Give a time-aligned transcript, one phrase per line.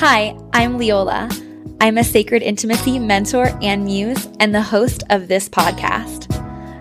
[0.00, 1.28] Hi, I'm Leola.
[1.80, 6.28] I'm a sacred intimacy mentor and muse, and the host of this podcast.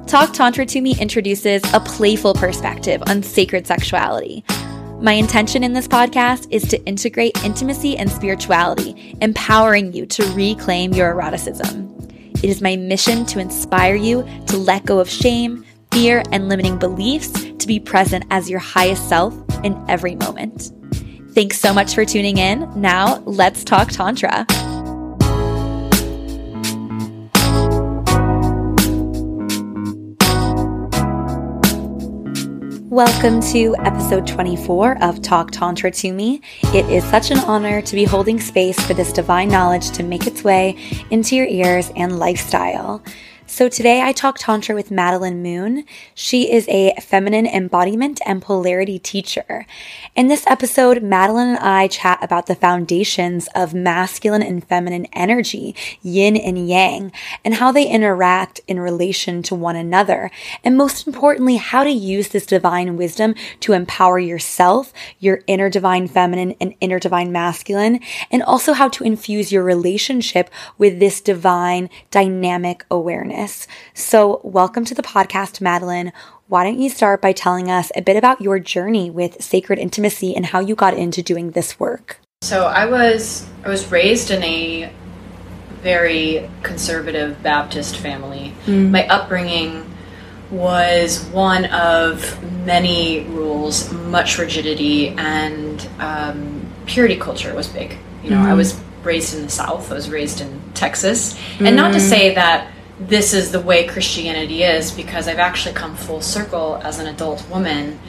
[0.06, 4.44] Talk Tantra to Me introduces a playful perspective on sacred sexuality.
[5.02, 10.94] My intention in this podcast is to integrate intimacy and spirituality, empowering you to reclaim
[10.94, 11.92] your eroticism.
[12.44, 16.78] It is my mission to inspire you to let go of shame, fear, and limiting
[16.78, 20.72] beliefs to be present as your highest self in every moment.
[21.38, 22.68] Thanks so much for tuning in.
[22.76, 24.48] Now, let's talk Tantra.
[32.90, 36.42] Welcome to episode 24 of Talk Tantra to Me.
[36.74, 40.26] It is such an honor to be holding space for this divine knowledge to make
[40.26, 40.76] its way
[41.12, 43.04] into your ears and lifestyle.
[43.50, 45.86] So today I talk Tantra with Madeline Moon.
[46.14, 49.66] She is a feminine embodiment and polarity teacher.
[50.18, 55.78] In this episode, Madeline and I chat about the foundations of masculine and feminine energy,
[56.02, 57.14] yin and yang,
[57.46, 60.30] and how they interact in relation to one another.
[60.62, 66.10] And most importantly, how to use this divine wisdom to empower yourself, your inner divine
[66.10, 71.90] feminine and inner divine masculine, and also how to infuse your relationship with this divine
[72.12, 73.37] dynamic awareness.
[73.94, 76.12] So, welcome to the podcast, Madeline.
[76.48, 80.36] Why don't you start by telling us a bit about your journey with sacred intimacy
[80.36, 82.20] and how you got into doing this work?
[82.42, 84.92] So, I was I was raised in a
[85.82, 88.54] very conservative Baptist family.
[88.66, 88.90] Mm.
[88.90, 89.86] My upbringing
[90.50, 97.98] was one of many rules, much rigidity, and um, purity culture was big.
[98.24, 98.42] You know, mm.
[98.42, 98.58] I mm-hmm.
[98.58, 99.92] was raised in the South.
[99.92, 101.76] I was raised in Texas, and mm.
[101.76, 102.10] not to mm.
[102.10, 107.00] say that this is the way Christianity is because I've actually come full circle as
[107.00, 108.00] an adult woman,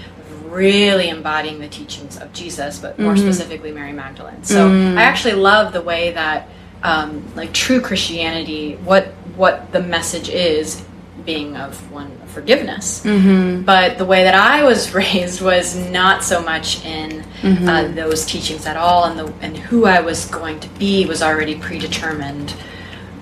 [0.44, 3.22] really embodying the teachings of Jesus, but more mm-hmm.
[3.22, 4.44] specifically Mary Magdalene.
[4.44, 4.96] So mm.
[4.96, 6.48] I actually love the way that,
[6.82, 10.82] um, like true Christianity, what what the message is,
[11.24, 13.04] being of one forgiveness.
[13.04, 13.62] Mm-hmm.
[13.64, 17.68] But the way that I was raised was not so much in mm-hmm.
[17.68, 21.22] uh, those teachings at all, and the and who I was going to be was
[21.22, 22.54] already predetermined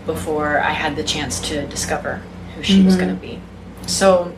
[0.06, 2.22] before I had the chance to discover
[2.54, 2.86] who she mm-hmm.
[2.86, 3.40] was going to be.
[3.86, 4.34] So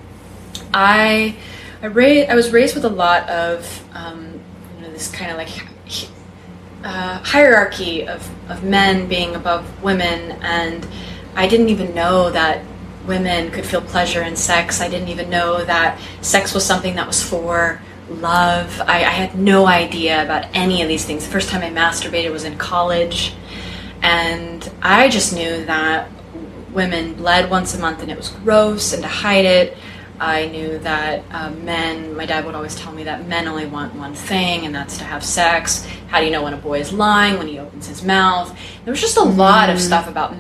[0.75, 1.37] I
[1.83, 4.41] I, ra- I was raised with a lot of um,
[4.77, 5.51] you know this kind of like
[6.85, 10.87] uh, hierarchy of, of men being above women and
[11.35, 12.65] I didn't even know that
[13.07, 14.81] women could feel pleasure in sex.
[14.81, 17.81] I didn't even know that sex was something that was for
[18.11, 18.81] love.
[18.81, 21.25] I, I had no idea about any of these things.
[21.25, 23.35] The first time I masturbated was in college.
[24.03, 26.11] And I just knew that
[26.73, 29.77] women bled once a month and it was gross, and to hide it,
[30.21, 33.95] I knew that uh, men, my dad would always tell me that men only want
[33.95, 35.87] one thing, and that's to have sex.
[36.09, 37.39] How do you know when a boy is lying?
[37.39, 38.57] When he opens his mouth.
[38.85, 39.81] There was just a lot of mm.
[39.81, 40.35] stuff about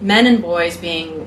[0.00, 1.26] men and boys being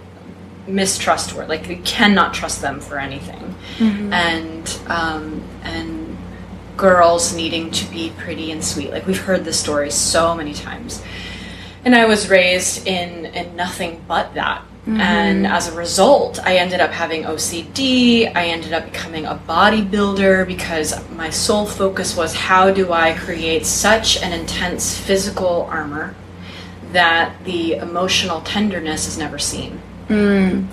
[0.66, 1.50] mistrustworthy.
[1.50, 3.56] Like, you cannot trust them for anything.
[3.78, 4.14] Mm-hmm.
[4.14, 6.18] And, um, and
[6.78, 8.92] girls needing to be pretty and sweet.
[8.92, 11.04] Like, we've heard this story so many times
[11.86, 14.64] and I was raised in in nothing but that.
[14.82, 15.02] Mm-hmm.
[15.02, 18.34] And as a result, I ended up having OCD.
[18.34, 23.66] I ended up becoming a bodybuilder because my sole focus was how do I create
[23.66, 26.16] such an intense physical armor
[26.92, 29.80] that the emotional tenderness is never seen.
[30.08, 30.68] Mm.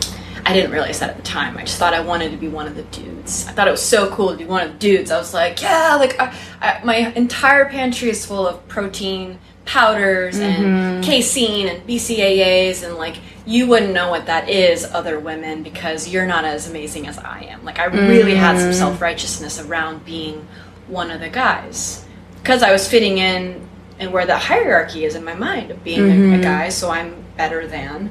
[0.47, 1.59] I didn't realize that at the time.
[1.59, 3.47] I just thought I wanted to be one of the dudes.
[3.49, 5.11] I thought it was so cool to be one of the dudes.
[5.11, 10.39] I was like, yeah, like I, I, my entire pantry is full of protein powders
[10.39, 10.65] mm-hmm.
[10.65, 16.09] and casein and BCAAs and like you wouldn't know what that is other women because
[16.09, 17.65] you're not as amazing as I am.
[17.65, 18.41] Like I really mm-hmm.
[18.41, 18.79] had some mm-hmm.
[18.79, 20.47] self-righteousness around being
[20.87, 22.05] one of the guys
[22.43, 23.69] because I was fitting in
[23.99, 26.23] and where the hierarchy is in my mind of being mm-hmm.
[26.23, 26.43] a, a mm-hmm.
[26.43, 28.11] guy so I'm better than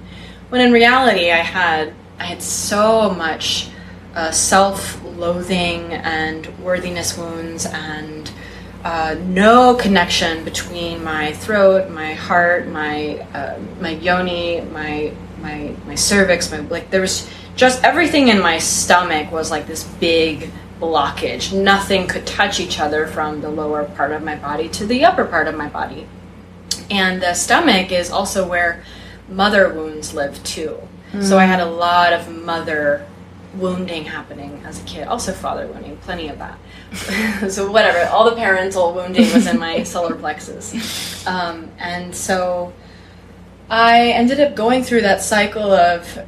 [0.49, 3.69] when in reality I had I had so much
[4.13, 8.31] uh, self-loathing and worthiness wounds and
[8.85, 15.11] uh, no connection between my throat, my heart, my uh, my yoni, my
[15.41, 19.83] my my cervix, my like there was just everything in my stomach was like this
[19.83, 21.51] big blockage.
[21.51, 25.25] Nothing could touch each other from the lower part of my body to the upper
[25.25, 26.07] part of my body.
[26.91, 28.83] And the stomach is also where
[29.27, 30.77] mother wounds live too.
[31.11, 31.23] Mm.
[31.23, 33.07] So I had a lot of mother
[33.57, 35.07] wounding happening as a kid.
[35.07, 36.59] Also father wounding, plenty of that.
[37.51, 42.73] so whatever, all the parental wounding was in my solar plexus, um, and so
[43.69, 46.19] I ended up going through that cycle of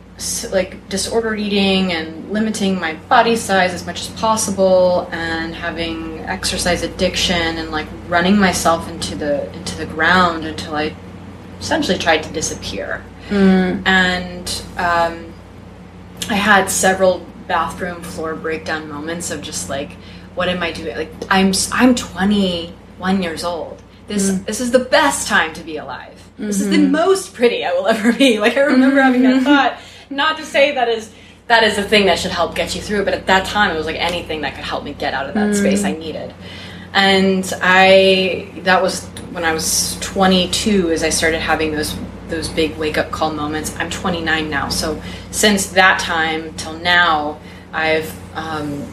[0.52, 6.82] like disordered eating and limiting my body size as much as possible and having exercise
[6.82, 10.96] addiction and like running myself into the into the ground until I
[11.60, 13.04] essentially tried to disappear.
[13.30, 13.86] Mm.
[13.86, 15.27] And um,
[16.30, 19.94] I had several bathroom floor breakdown moments of just like,
[20.36, 20.96] what am I doing?
[20.96, 23.82] Like I'm I'm 21 years old.
[24.08, 24.46] This mm.
[24.46, 26.14] this is the best time to be alive.
[26.34, 26.48] Mm-hmm.
[26.48, 26.92] This is the mm-hmm.
[26.92, 28.40] most pretty I will ever be.
[28.48, 29.24] Like I remember mm-hmm.
[29.24, 29.80] having that thought
[30.10, 31.12] not to say that is
[31.48, 33.78] that is a thing that should help get you through, but at that time it
[33.78, 35.56] was like anything that could help me get out of that mm.
[35.56, 36.34] space I needed.
[36.94, 41.96] And I that was when I was 22 as I started having those
[42.30, 43.76] those big wake up call moments.
[43.78, 45.02] I'm 29 now, so
[45.32, 47.40] since that time till now,
[47.74, 48.86] I've um,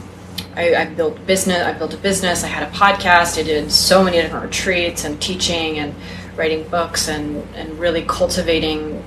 [0.56, 1.58] I, I built business.
[1.58, 2.44] I built a business.
[2.44, 3.38] I had a podcast.
[3.38, 5.94] I did so many different retreats and teaching and
[6.36, 9.02] writing books and and really cultivating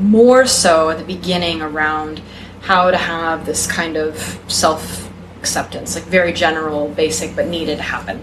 [0.00, 2.20] more so at the beginning around
[2.62, 7.82] how to have this kind of self acceptance, like very general, basic, but needed to
[7.82, 8.22] happen.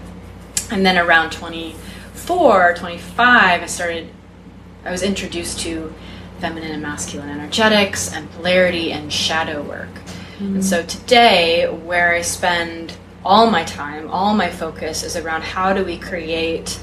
[0.70, 4.08] And then around 24, 25, I started,
[4.84, 5.92] I was introduced to
[6.38, 9.92] feminine and masculine energetics and polarity and shadow work.
[10.38, 10.54] Mm-hmm.
[10.54, 12.94] And so today, where I spend
[13.24, 16.80] all my time, all my focus is around how do we create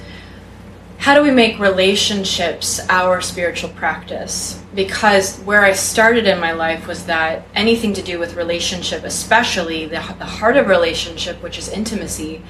[0.99, 4.61] how do we make relationships our spiritual practice?
[4.73, 9.85] Because where I started in my life was that anything to do with relationship, especially
[9.85, 12.41] the, the heart of relationship, which is intimacy,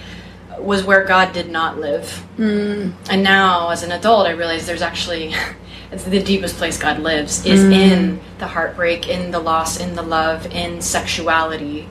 [0.59, 2.25] was where God did not live.
[2.37, 2.93] Mm.
[3.09, 5.33] And now, as an adult, I realize there's actually
[5.91, 7.73] it's the deepest place God lives is mm.
[7.73, 11.87] in the heartbreak, in the loss, in the love, in sexuality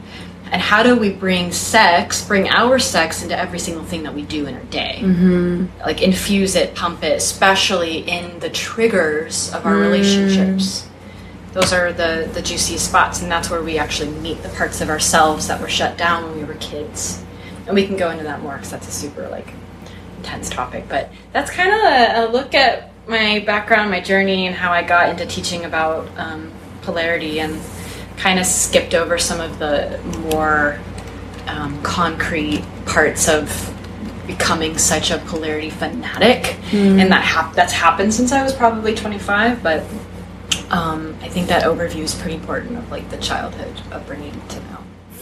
[0.52, 4.22] and how do we bring sex bring our sex into every single thing that we
[4.22, 5.66] do in our day mm-hmm.
[5.80, 9.80] like infuse it pump it especially in the triggers of our mm.
[9.80, 10.88] relationships
[11.52, 14.88] those are the the juicy spots and that's where we actually meet the parts of
[14.88, 17.24] ourselves that were shut down when we were kids
[17.66, 19.52] and we can go into that more because that's a super like
[20.18, 24.56] intense topic but that's kind of a, a, look at my background my journey and
[24.56, 26.50] how i got into teaching about um,
[26.82, 27.60] polarity and
[28.16, 30.00] kind of skipped over some of the
[30.32, 30.80] more
[31.46, 33.72] um, concrete parts of
[34.26, 37.00] becoming such a polarity fanatic, mm.
[37.00, 39.62] and that hap- that's happened since I was probably 25.
[39.62, 39.84] But
[40.70, 44.65] um, I think that overview is pretty important of like the childhood upbringing to.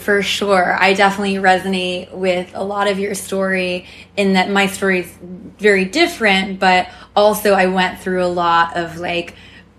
[0.04, 0.76] For sure.
[0.78, 3.86] I definitely resonate with a lot of your story
[4.18, 5.18] in that my story is
[5.58, 9.34] very different, but also I went through a lot of like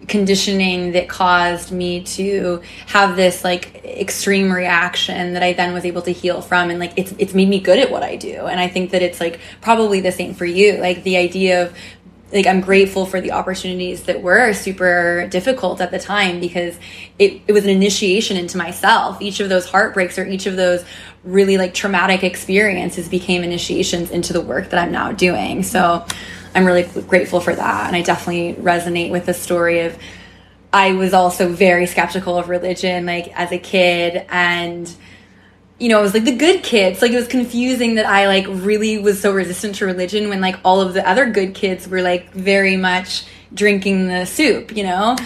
[0.08, 6.02] conditioning that caused me to have this like extreme reaction that I then was able
[6.02, 6.72] to heal from.
[6.72, 8.48] And like it's it's made me good at what I do.
[8.48, 10.78] And I think that it's like probably the same for you.
[10.78, 11.78] Like the idea of
[12.36, 16.78] like I'm grateful for the opportunities that were super difficult at the time because
[17.18, 19.22] it, it was an initiation into myself.
[19.22, 20.84] Each of those heartbreaks or each of those
[21.24, 25.64] really like traumatic experiences became initiations into the work that I'm now doing.
[25.64, 26.06] So
[26.54, 27.88] I'm really grateful for that.
[27.88, 29.98] And I definitely resonate with the story of
[30.74, 34.26] I was also very skeptical of religion, like as a kid.
[34.28, 34.94] And,
[35.78, 37.02] you know, it was like the good kids.
[37.02, 40.58] Like it was confusing that I like really was so resistant to religion when like
[40.64, 45.18] all of the other good kids were like very much drinking the soup, you know?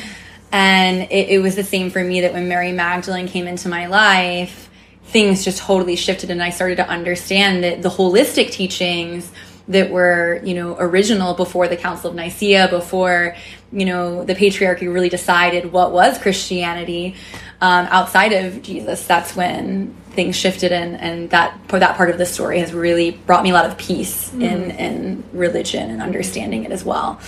[0.51, 3.85] And it, it was the same for me that when Mary Magdalene came into my
[3.85, 4.69] life,
[5.05, 9.31] things just totally shifted and I started to understand that the holistic teachings
[9.67, 13.35] that were, you know, original before the Council of Nicaea, before,
[13.71, 17.15] you know, the patriarchy really decided what was Christianity
[17.61, 19.05] um, outside of Jesus.
[19.05, 23.43] That's when things shifted, and and that that part of the story has really brought
[23.43, 24.41] me a lot of peace mm.
[24.41, 27.19] in in religion and understanding it as well.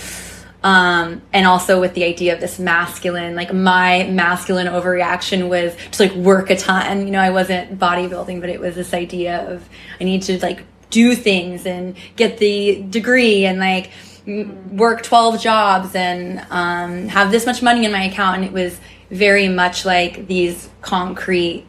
[0.64, 6.04] Um, and also with the idea of this masculine, like my masculine overreaction was to
[6.04, 7.06] like work a ton.
[7.06, 9.68] You know, I wasn't bodybuilding, but it was this idea of
[10.00, 13.90] I need to like do things and get the degree and like
[14.26, 18.80] work 12 jobs and um, have this much money in my account and it was
[19.10, 21.66] very much like these concrete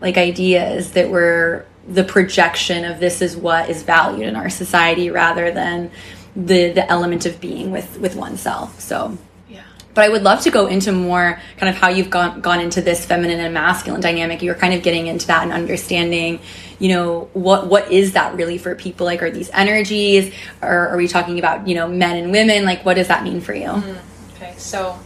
[0.00, 5.10] like ideas that were the projection of this is what is valued in our society
[5.10, 5.90] rather than
[6.36, 8.80] the the element of being with with oneself.
[8.80, 9.16] So
[9.94, 12.80] but I would love to go into more kind of how you've gone gone into
[12.80, 14.42] this feminine and masculine dynamic.
[14.42, 16.40] You're kind of getting into that and understanding,
[16.78, 19.06] you know, what what is that really for people?
[19.06, 22.64] Like, are these energies, or are we talking about you know men and women?
[22.64, 23.68] Like, what does that mean for you?
[23.68, 23.98] Mm,
[24.36, 24.98] okay, so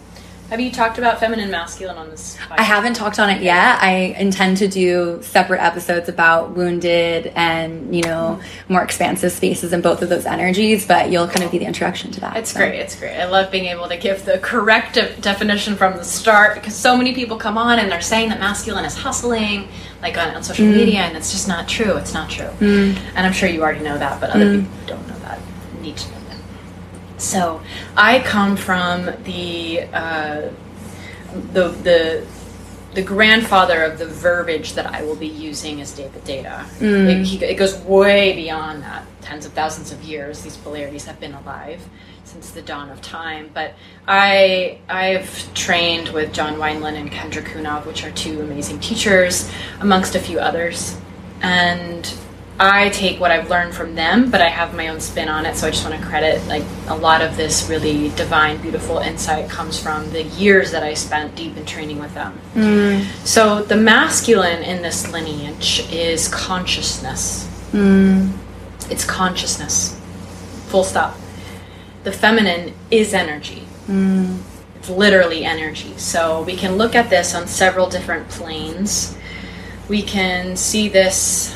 [0.51, 2.39] Have you talked about feminine masculine on this?
[2.53, 3.83] I haven't talked on it yet.
[3.83, 9.83] I intend to do separate episodes about wounded and, you know, more expansive spaces and
[9.83, 12.37] both of those energies, but you'll kind of be the introduction to that.
[12.37, 12.61] It's so.
[12.61, 12.79] great.
[12.79, 13.19] It's great.
[13.19, 16.97] I love being able to give the correct de- definition from the start because so
[16.97, 19.67] many people come on and they're saying that masculine is hustling,
[20.01, 20.77] like on, on social mm.
[20.77, 21.97] media, and it's just not true.
[21.97, 22.51] It's not true.
[22.61, 22.97] Mm.
[23.17, 24.61] And I'm sure you already know that, but other mm.
[24.61, 25.41] people don't know that,
[25.81, 26.16] need to know
[27.19, 27.61] so
[27.97, 30.51] I come from the uh,
[31.53, 32.27] the the
[32.95, 36.65] the grandfather of the verbiage that I will be using as David Deida.
[36.79, 37.21] Mm.
[37.21, 39.05] It, he, it, goes way beyond that.
[39.21, 41.87] Tens of thousands of years, these polarities have been alive
[42.25, 43.51] since the dawn of time.
[43.53, 43.75] But
[44.09, 50.15] I I've trained with John Wineland and Kendra Cunov, which are two amazing teachers, amongst
[50.15, 50.97] a few others,
[51.43, 52.13] and
[52.59, 55.57] I take what I've learned from them, but I have my own spin on it.
[55.57, 59.51] So I just want to credit like a lot of this really divine, beautiful insight
[59.51, 62.39] comes from the years that I spent deep in training with them.
[62.55, 63.05] Mm.
[63.27, 67.47] So the masculine in this lineage is consciousness.
[67.73, 68.33] Mm.
[68.91, 70.01] It's consciousness.
[70.69, 71.17] Full stop.
[72.05, 73.67] The feminine is energy.
[73.87, 74.39] Mm.
[74.77, 75.93] It's literally energy.
[75.99, 79.17] So we can look at this on several different planes.
[79.89, 81.56] We can see this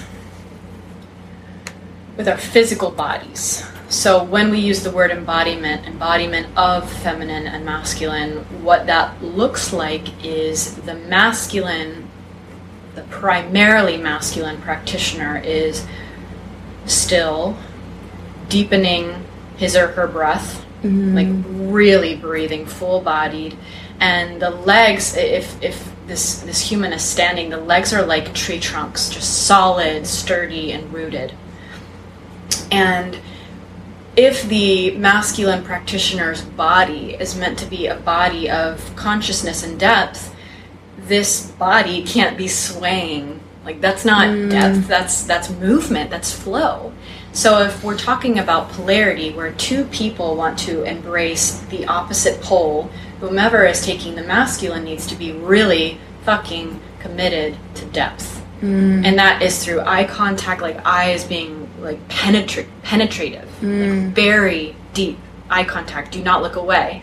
[2.17, 3.65] with our physical bodies.
[3.91, 9.73] So when we use the word embodiment, embodiment of feminine and masculine, what that looks
[9.73, 12.09] like is the masculine,
[12.95, 15.85] the primarily masculine practitioner is
[16.87, 17.59] still
[18.49, 19.25] deepening
[19.57, 21.15] his or her breath, mm-hmm.
[21.17, 23.57] like really breathing full bodied.
[23.99, 28.61] And the legs, if, if this, this human is standing, the legs are like tree
[28.61, 31.33] trunks, just solid, sturdy, and rooted.
[32.71, 33.19] And
[34.17, 40.35] if the masculine practitioner's body is meant to be a body of consciousness and depth,
[40.99, 43.41] this body can't be swaying.
[43.65, 44.51] Like that's not mm.
[44.51, 46.93] depth, that's that's movement, that's flow.
[47.33, 52.91] So if we're talking about polarity where two people want to embrace the opposite pole,
[53.21, 58.45] whomever is taking the masculine needs to be really fucking committed to depth.
[58.61, 59.05] Mm.
[59.07, 64.07] And that is through eye contact, like eyes being like penetra- penetrative, mm.
[64.07, 65.19] like very deep
[65.49, 66.13] eye contact.
[66.13, 67.03] Do not look away.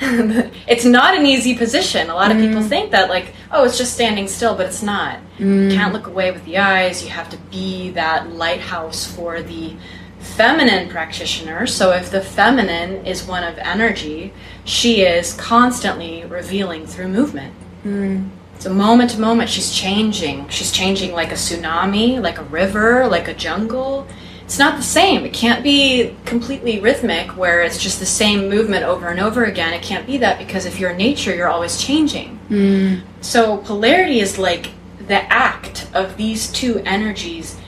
[0.00, 2.08] it's not an easy position.
[2.08, 2.46] A lot of mm.
[2.46, 5.18] people think that like, oh, it's just standing still, but it's not.
[5.38, 5.70] Mm.
[5.70, 7.02] You can't look away with the eyes.
[7.02, 9.74] You have to be that lighthouse for the
[10.20, 11.66] feminine practitioner.
[11.66, 14.32] So if the feminine is one of energy,
[14.64, 17.54] she is constantly revealing through movement.
[17.84, 18.30] Mm.
[18.58, 20.48] So moment to moment, she's changing.
[20.48, 24.06] She's changing like a tsunami, like a river, like a jungle.
[24.44, 25.24] It's not the same.
[25.24, 29.74] It can't be completely rhythmic where it's just the same movement over and over again.
[29.74, 32.40] It can't be that because if you're nature, you're always changing.
[32.48, 33.02] Mm.
[33.20, 34.70] So polarity is like
[35.06, 37.58] the act of these two energies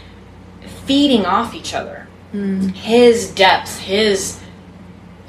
[0.87, 2.09] feeding off each other.
[2.33, 2.73] Mm.
[2.73, 4.41] His depth, his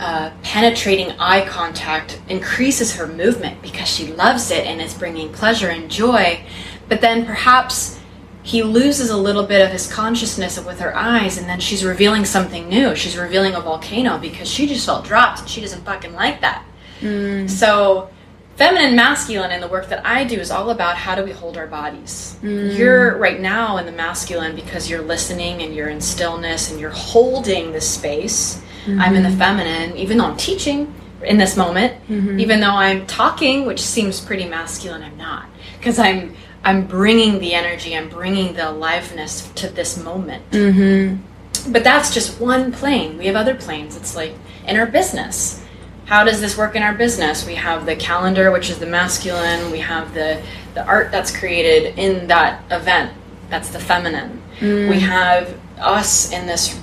[0.02, 5.70] uh, penetrating eye contact increases her movement because she loves it and it's bringing pleasure
[5.70, 6.44] and joy.
[6.90, 8.00] But then perhaps
[8.42, 12.26] he loses a little bit of his consciousness with her eyes and then she's revealing
[12.26, 12.96] something new.
[12.96, 16.66] She's revealing a volcano because she just felt dropped and she doesn't fucking like that.
[17.02, 17.48] Mm.
[17.48, 18.10] So,
[18.56, 21.58] feminine masculine in the work that I do is all about how do we hold
[21.58, 22.40] our bodies.
[22.42, 22.76] Mm.
[22.76, 26.90] You're right now in the masculine because you're listening and you're in stillness and you're
[26.90, 29.02] holding the space Mm-hmm.
[29.02, 31.94] I'm in the feminine, even though I'm teaching in this moment.
[32.08, 32.40] Mm-hmm.
[32.40, 35.46] Even though I'm talking, which seems pretty masculine, I'm not
[35.82, 40.50] because I'm I'm bringing the energy, I'm bringing the aliveness to this moment.
[40.52, 41.72] Mm-hmm.
[41.72, 43.18] But that's just one plane.
[43.18, 43.98] We have other planes.
[43.98, 44.34] It's like
[44.68, 45.64] in our business.
[46.06, 47.48] How does this work in our business?
[47.48, 49.72] We have the calendar, which is the masculine.
[49.72, 50.44] We have the
[50.76, 53.14] the art that's created in that event.
[53.50, 54.42] That's the feminine.
[54.60, 54.90] Mm.
[54.90, 56.80] We have us in this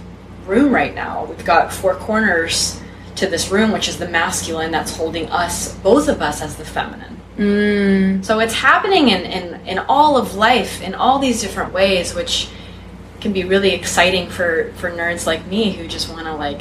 [0.49, 1.25] room right now.
[1.26, 2.81] We've got four corners
[3.17, 6.64] to this room, which is the masculine that's holding us, both of us, as the
[6.64, 7.21] feminine.
[7.37, 8.25] Mm.
[8.25, 12.49] So it's happening in, in, in all of life in all these different ways, which
[13.21, 16.61] can be really exciting for, for nerds like me who just want to like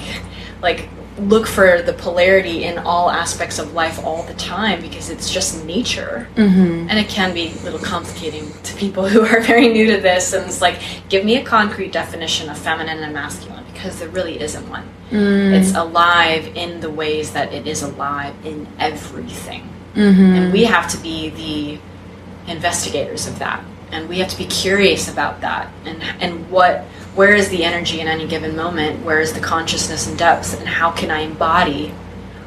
[0.62, 0.89] like
[1.20, 5.65] look for the polarity in all aspects of life all the time because it's just
[5.65, 6.27] nature.
[6.36, 6.89] Mm-hmm.
[6.89, 10.34] And it can be a little complicating to people who are very new to this.
[10.34, 10.79] And it's like,
[11.10, 14.84] give me a concrete definition of feminine and masculine because there really isn't one.
[15.12, 15.53] Mm.
[15.53, 19.69] It's alive in the ways that it is alive in everything.
[19.93, 20.22] Mm-hmm.
[20.22, 23.63] And we have to be the investigators of that.
[23.91, 26.81] And we have to be curious about that and and what
[27.15, 29.05] where is the energy in any given moment?
[29.05, 30.60] Where is the consciousness and depth?
[30.60, 31.93] And how can I embody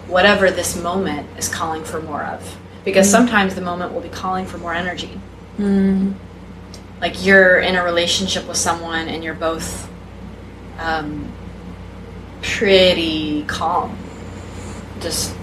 [0.06, 2.58] whatever this moment is calling for more of.
[2.84, 3.12] Because Mm.
[3.12, 5.18] sometimes the moment will be calling for more energy.
[5.58, 6.14] Mm.
[7.00, 9.89] Like you're in a relationship with someone and you're both
[10.80, 11.30] um,
[12.42, 13.96] pretty calm.
[15.00, 15.34] Just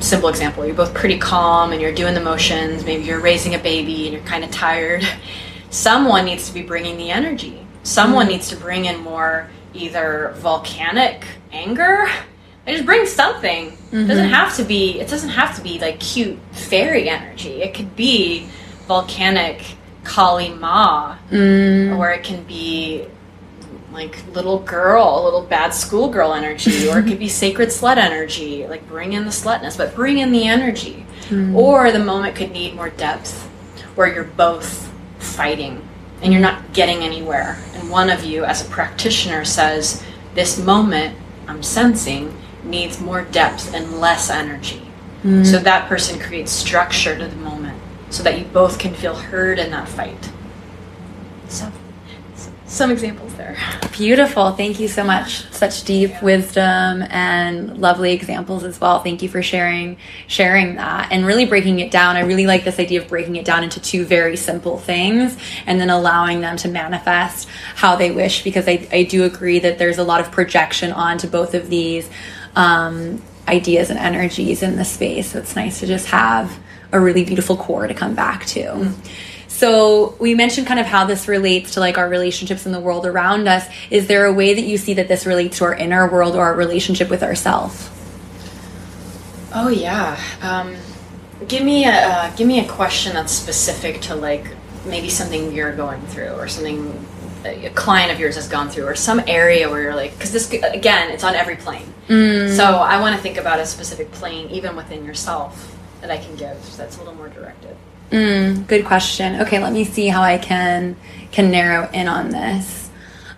[0.00, 0.64] simple example.
[0.66, 2.84] You're both pretty calm and you're doing the motions.
[2.84, 5.02] Maybe you're raising a baby and you're kind of tired.
[5.70, 7.66] Someone needs to be bringing the energy.
[7.82, 12.06] Someone needs to bring in more either volcanic anger.
[12.66, 13.76] I just bring something.
[13.92, 17.62] It doesn't have to be it doesn't have to be like cute fairy energy.
[17.62, 18.48] It could be
[18.86, 19.62] volcanic
[20.04, 21.96] kali ma Mm.
[21.98, 23.06] or it can be
[23.96, 28.66] like little girl, little bad schoolgirl energy, or it could be sacred slut energy.
[28.66, 31.06] Like bring in the slutness, but bring in the energy.
[31.28, 31.56] Hmm.
[31.56, 33.48] Or the moment could need more depth,
[33.96, 35.86] where you're both fighting
[36.22, 37.58] and you're not getting anywhere.
[37.74, 41.16] And one of you, as a practitioner, says, This moment
[41.48, 44.82] I'm sensing needs more depth and less energy.
[45.22, 45.42] Hmm.
[45.42, 49.58] So that person creates structure to the moment so that you both can feel heard
[49.58, 50.30] in that fight.
[51.48, 51.72] So,
[52.66, 53.56] some examples there.
[53.92, 54.52] Beautiful.
[54.52, 55.50] Thank you so much.
[55.52, 59.00] Such deep wisdom and lovely examples as well.
[59.00, 62.16] Thank you for sharing sharing that and really breaking it down.
[62.16, 65.80] I really like this idea of breaking it down into two very simple things and
[65.80, 69.98] then allowing them to manifest how they wish because I, I do agree that there's
[69.98, 72.10] a lot of projection onto both of these
[72.56, 75.32] um, ideas and energies in the space.
[75.32, 76.58] So it's nice to just have
[76.92, 78.92] a really beautiful core to come back to.
[79.56, 83.06] So we mentioned kind of how this relates to like our relationships in the world
[83.06, 83.66] around us.
[83.90, 86.44] Is there a way that you see that this relates to our inner world or
[86.44, 87.88] our relationship with ourselves?
[89.54, 90.20] Oh yeah.
[90.42, 90.76] Um,
[91.48, 94.44] give me a uh, give me a question that's specific to like
[94.84, 97.06] maybe something you're going through or something
[97.46, 100.52] a client of yours has gone through or some area where you're like because this
[100.52, 101.94] again it's on every plane.
[102.50, 106.36] So I want to think about a specific plane even within yourself that I can
[106.36, 107.74] give that's a little more directed.
[108.10, 109.42] Mm, good question.
[109.42, 110.96] Okay, let me see how I can
[111.32, 112.88] can narrow in on this.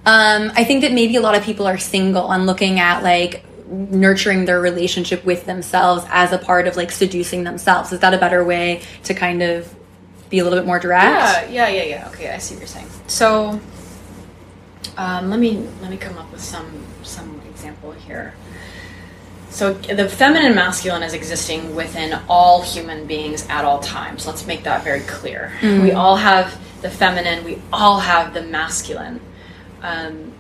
[0.05, 3.45] Um, I think that maybe a lot of people are single and looking at like
[3.69, 7.93] nurturing their relationship with themselves as a part of like seducing themselves.
[7.93, 9.75] Is that a better way to kind of
[10.31, 11.51] be a little bit more direct?
[11.51, 12.09] Yeah, yeah, yeah, yeah.
[12.09, 12.89] Okay, I see what you're saying.
[13.07, 13.61] So,
[14.97, 18.35] um, let me let me come up with some some example here.
[19.59, 24.25] So the feminine masculine is existing within all human beings at all times.
[24.25, 25.53] Let's make that very clear.
[25.83, 27.43] We all have the feminine.
[27.43, 29.21] We all have the masculine.
[29.83, 30.33] Um,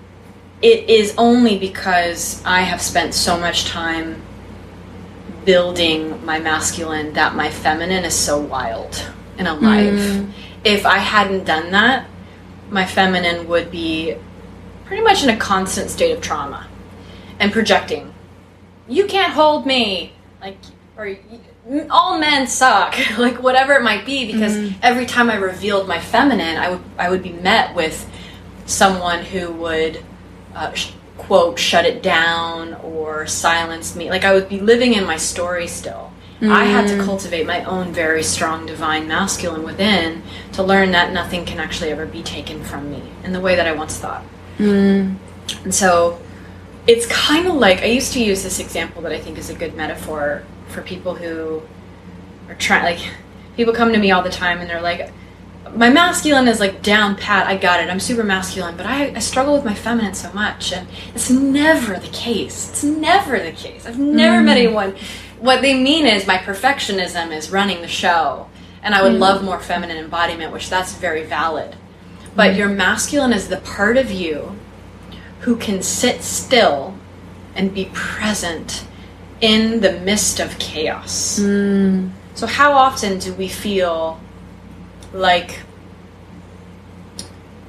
[0.62, 4.22] it is only because I have spent so much time
[5.44, 9.04] building my masculine that my feminine is so wild
[9.36, 9.98] and alive.
[10.62, 12.06] If I hadn't done that,
[12.70, 14.14] my feminine would be
[14.84, 16.68] pretty much in a constant state of trauma
[17.40, 18.14] and projecting.
[18.88, 20.58] You can't hold me, like,
[20.96, 21.16] or
[21.90, 24.30] all men suck, like whatever it might be.
[24.30, 24.78] Because mm-hmm.
[24.82, 28.08] every time I revealed my feminine, I would I would be met with
[28.66, 30.02] someone who would
[30.54, 34.10] uh, sh- quote shut it down or silence me.
[34.10, 36.12] Like I would be living in my story still.
[36.40, 37.04] I had to mm-hmm.
[37.04, 40.22] cultivate my own very strong divine masculine within
[40.52, 43.66] to learn that nothing can actually ever be taken from me in the way that
[43.66, 44.22] I once thought.
[44.58, 45.16] Mm-hmm.
[45.64, 46.20] And so
[46.88, 49.54] it's kind of like I used to use this example that I think is a
[49.54, 51.62] good metaphor for people who
[52.48, 53.10] are trying like
[53.56, 55.12] people come to me all the time and they're like
[55.74, 59.18] my masculine is like down pat i got it i'm super masculine but I, I
[59.18, 60.72] struggle with my feminine so much.
[60.72, 62.70] And it's never the case.
[62.70, 63.84] It's never the case.
[63.84, 64.60] I've never met mm.
[64.60, 64.96] anyone.
[65.38, 68.48] What they mean is my perfectionism is running the show
[68.82, 69.18] and i would mm.
[69.18, 71.76] love more feminine embodiment which that's very valid.
[72.34, 72.56] But mm.
[72.56, 74.57] your masculine is the part of you
[75.40, 76.94] who can sit still
[77.54, 78.84] and be present
[79.40, 81.38] in the midst of chaos.
[81.38, 82.08] Hmm.
[82.34, 84.20] So, how often do we feel
[85.12, 85.60] like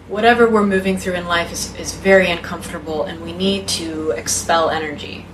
[0.07, 4.69] whatever we're moving through in life is, is very uncomfortable and we need to expel
[4.69, 5.25] energy?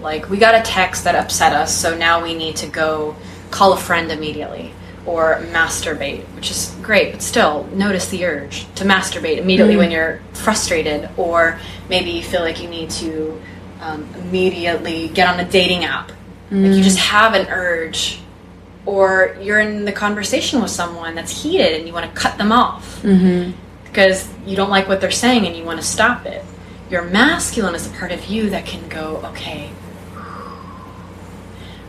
[0.00, 3.16] Like, we got a text that upset us, so now we need to go
[3.50, 4.72] call a friend immediately
[5.06, 9.78] or masturbate, which is great, but still, notice the urge to masturbate immediately mm.
[9.78, 13.40] when you're frustrated, or maybe you feel like you need to
[13.80, 16.08] um, immediately get on a dating app.
[16.50, 16.82] Like, you mm.
[16.82, 18.20] just have an urge,
[18.84, 22.52] or you're in the conversation with someone that's heated and you want to cut them
[22.52, 23.52] off mm-hmm.
[23.84, 26.44] because you don't like what they're saying and you want to stop it.
[26.88, 29.70] Your masculine is a part of you that can go, okay,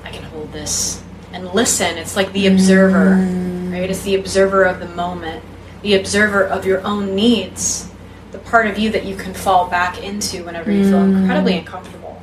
[0.04, 1.04] I can hold this
[1.38, 1.98] and listen.
[1.98, 3.72] It's like the observer, mm.
[3.72, 3.90] right?
[3.90, 5.44] It's the observer of the moment,
[5.84, 7.90] the observer of your own needs,
[8.32, 11.20] the part of you that you can fall back into whenever you feel mm.
[11.20, 12.22] incredibly uncomfortable.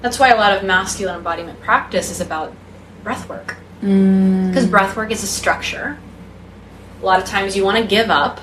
[0.00, 2.54] That's why a lot of masculine embodiment practice is about
[3.02, 3.56] breath work.
[3.82, 4.48] Mm.
[4.48, 5.98] Because breath work is a structure.
[7.02, 8.40] A lot of times you want to give up.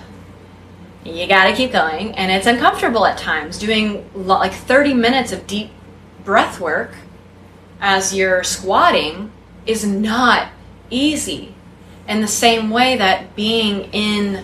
[1.06, 3.58] You got to keep going, and it's uncomfortable at times.
[3.58, 5.72] Doing like 30 minutes of deep
[6.24, 6.96] breath work
[7.82, 9.33] as you're squatting
[9.66, 10.50] is not
[10.90, 11.56] easy.
[12.08, 14.44] In the same way that being in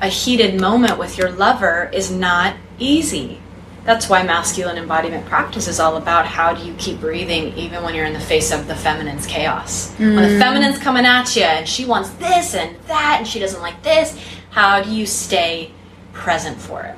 [0.00, 3.40] a heated moment with your lover is not easy.
[3.84, 7.94] That's why masculine embodiment practice is all about how do you keep breathing even when
[7.94, 9.94] you're in the face of the feminine's chaos.
[9.96, 10.40] When the mm.
[10.40, 14.18] feminine's coming at you and she wants this and that and she doesn't like this,
[14.50, 15.70] how do you stay
[16.12, 16.96] present for it?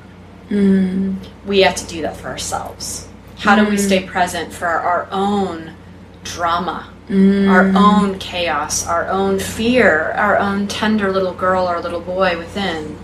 [0.49, 1.17] Mm.
[1.45, 3.07] We have to do that for ourselves.
[3.37, 3.79] How do we mm.
[3.79, 5.75] stay present for our own
[6.23, 7.75] drama, our mm.
[7.75, 12.97] own chaos, our own fear, our own tender little girl or little boy within?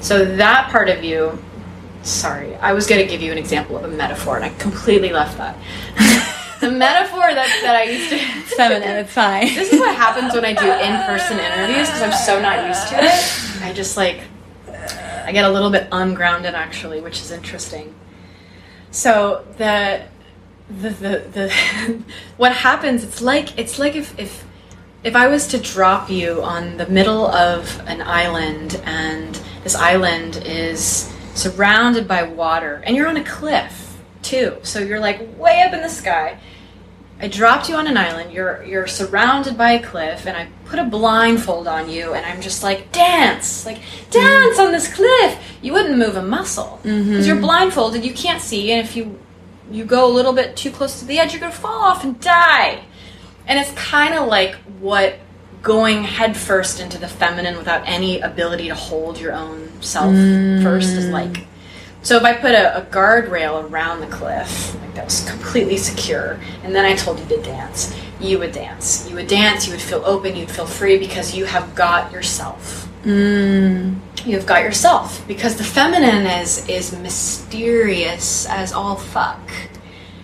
[0.00, 1.38] So that part of you,
[2.02, 5.12] sorry, I was going to give you an example of a metaphor and I completely
[5.12, 5.56] left that.
[6.60, 8.18] the metaphor that, that I used to.
[8.56, 9.46] Feminine, it's fine.
[9.46, 12.88] This is what happens when I do in person interviews because I'm so not used
[12.88, 13.62] to it.
[13.64, 14.22] I just like,
[15.24, 17.94] I get a little bit ungrounded actually, which is interesting.
[18.90, 20.02] So the
[20.80, 22.02] the the, the
[22.36, 23.04] what happens?
[23.04, 24.44] It's like it's like if if
[25.02, 30.42] if I was to drop you on the middle of an island and this island
[30.44, 34.58] is surrounded by water and you're on a cliff too.
[34.62, 36.38] So you're like way up in the sky.
[37.22, 38.32] I dropped you on an island.
[38.32, 42.40] You're you're surrounded by a cliff, and I put a blindfold on you, and I'm
[42.40, 43.78] just like dance, like
[44.10, 45.38] dance on this cliff.
[45.60, 47.10] You wouldn't move a muscle mm-hmm.
[47.10, 48.06] because you're blindfolded.
[48.06, 49.18] You can't see, and if you
[49.70, 52.20] you go a little bit too close to the edge, you're gonna fall off and
[52.20, 52.84] die.
[53.46, 55.18] And it's kind of like what
[55.62, 60.14] going headfirst into the feminine without any ability to hold your own self
[60.62, 61.30] first is like.
[61.30, 61.46] Mm.
[62.02, 66.40] So if I put a, a guardrail around the cliff, like that was completely secure,
[66.62, 69.08] and then I told you to dance, you would dance.
[69.08, 72.89] You would dance, you would feel open, you'd feel free because you have got yourself.
[73.04, 73.98] Mm.
[74.24, 75.26] You've got yourself.
[75.26, 79.40] Because the feminine is is mysterious as all fuck.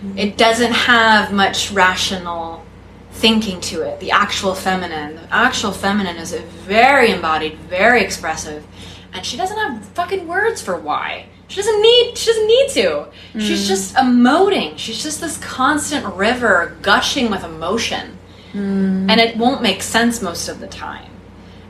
[0.03, 0.17] Mm.
[0.17, 2.63] It doesn't have much rational
[3.11, 3.99] thinking to it.
[3.99, 5.15] The actual feminine.
[5.15, 8.65] The actual feminine is very embodied, very expressive,
[9.13, 11.25] and she doesn't have fucking words for why.
[11.47, 13.07] She doesn't need she doesn't need to.
[13.39, 13.67] She's mm.
[13.67, 14.77] just emoting.
[14.77, 18.17] She's just this constant river gushing with emotion.
[19.09, 21.11] And it won't make sense most of the time.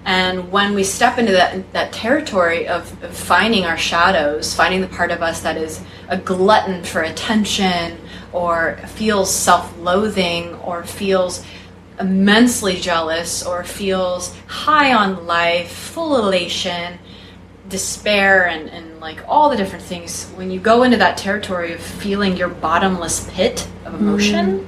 [0.07, 4.87] And when we step into that that territory of, of finding our shadows, finding the
[4.87, 7.97] part of us that is a glutton for attention,
[8.31, 11.43] or feels self-loathing, or feels
[11.99, 16.97] immensely jealous, or feels high on life, full elation,
[17.67, 21.81] despair, and, and like all the different things, when you go into that territory of
[21.81, 24.67] feeling your bottomless pit of emotion, mm.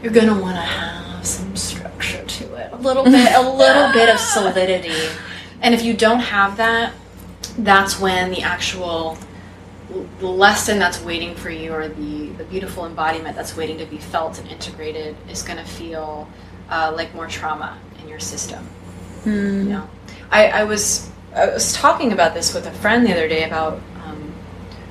[0.00, 0.97] you're gonna want to have
[2.88, 5.08] little bit, a little bit of solidity.
[5.60, 6.92] And if you don't have that,
[7.58, 9.18] that's when the actual
[10.20, 14.38] lesson that's waiting for you, or the the beautiful embodiment that's waiting to be felt
[14.38, 16.28] and integrated, is gonna feel
[16.70, 18.66] uh, like more trauma in your system.
[19.64, 19.90] You know,
[20.30, 23.80] I, I was I was talking about this with a friend the other day about
[24.04, 24.32] um,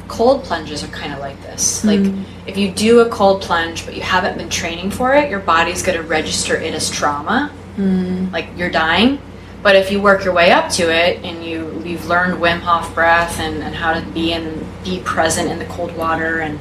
[0.07, 1.83] cold plunges are kind of like this.
[1.83, 1.99] Like
[2.47, 5.83] if you do a cold plunge but you haven't been training for it, your body's
[5.83, 8.31] going to register it as trauma, Mm.
[8.31, 9.19] like you're dying.
[9.63, 12.93] But if you work your way up to it and you you've learned Wim Hof
[12.93, 16.59] breath and, and how to be and be present in the cold water and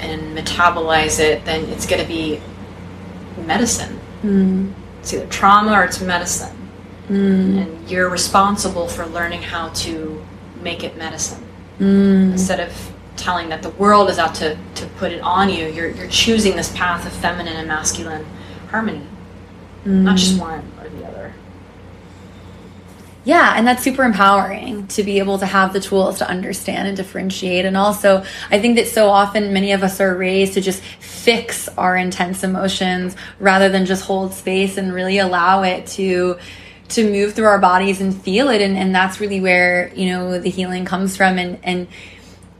[0.00, 2.40] and metabolize it, then it's going to be
[3.46, 4.00] medicine.
[4.22, 4.72] Mm.
[5.00, 6.56] It's either trauma or it's medicine.
[7.08, 7.62] Mm.
[7.62, 10.24] And you're responsible for learning how to
[10.60, 11.44] make it medicine.
[12.32, 15.90] Instead of telling that the world is out to, to put it on you you're,
[15.90, 18.24] you're choosing this path of feminine and masculine
[18.70, 19.06] harmony
[19.84, 20.40] not just mm.
[20.40, 21.34] one or the other.
[23.24, 26.96] Yeah, and that's super empowering to be able to have the tools to understand and
[26.96, 27.64] differentiate.
[27.64, 31.68] And also, I think that so often many of us are raised to just fix
[31.78, 36.38] our intense emotions rather than just hold space and really allow it to
[36.88, 38.60] to move through our bodies and feel it.
[38.60, 41.38] And, and that's really where you know the healing comes from.
[41.38, 41.86] And and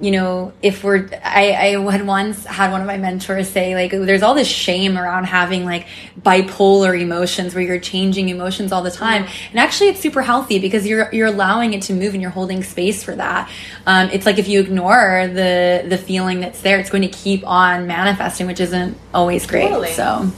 [0.02, 3.92] you know, if we're, I, I had once had one of my mentors say, like,
[3.92, 5.86] there's all this shame around having like
[6.20, 9.26] bipolar emotions where you're changing emotions all the time.
[9.50, 12.64] And actually, it's super healthy because you're, you're allowing it to move and you're holding
[12.64, 13.48] space for that.
[13.86, 17.46] Um, it's like if you ignore the, the feeling that's there, it's going to keep
[17.46, 19.68] on manifesting, which isn't always great.
[19.68, 19.92] Totally.
[19.92, 20.32] So,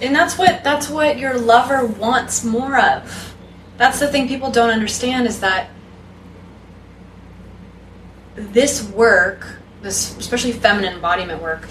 [0.00, 3.30] and that's what that's what your lover wants more of
[3.80, 5.70] that's the thing people don't understand is that
[8.34, 11.68] this work this especially feminine embodiment work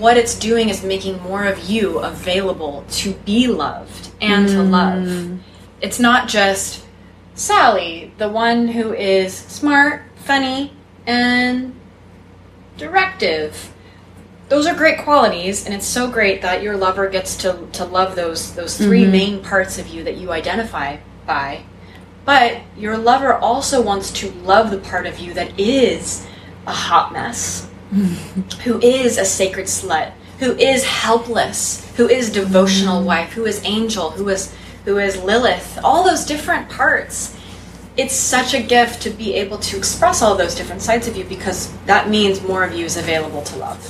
[0.00, 4.70] what it's doing is making more of you available to be loved and to mm.
[4.70, 5.40] love.
[5.82, 6.84] It's not just
[7.34, 10.72] Sally, the one who is smart, funny,
[11.06, 11.74] and
[12.78, 13.72] directive.
[14.48, 18.16] Those are great qualities, and it's so great that your lover gets to, to love
[18.16, 19.12] those those 3 mm-hmm.
[19.12, 20.96] main parts of you that you identify
[21.26, 21.62] by.
[22.30, 26.24] But your lover also wants to love the part of you that is
[26.64, 27.68] a hot mess,
[28.62, 33.06] who is a sacred slut, who is helpless, who is devotional mm-hmm.
[33.06, 37.36] wife, who is angel, who is who is Lilith, all those different parts.
[37.96, 41.24] It's such a gift to be able to express all those different sides of you
[41.24, 43.80] because that means more of you is available to love.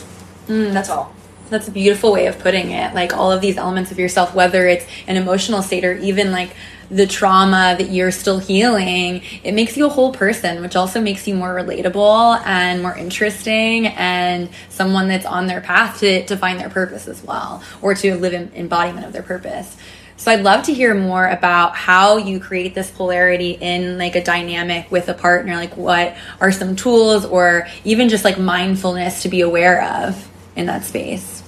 [0.49, 0.73] Mm.
[0.73, 1.15] That's all.
[1.51, 2.95] That's a beautiful way of putting it.
[2.95, 6.55] Like all of these elements of yourself, whether it's an emotional state or even like
[6.91, 11.27] the trauma that you're still healing, it makes you a whole person, which also makes
[11.29, 16.59] you more relatable and more interesting and someone that's on their path to, to find
[16.59, 19.77] their purpose as well or to live in embodiment of their purpose.
[20.17, 24.23] So I'd love to hear more about how you create this polarity in like a
[24.23, 25.55] dynamic with a partner.
[25.55, 30.67] Like what are some tools or even just like mindfulness to be aware of in
[30.67, 31.40] that space?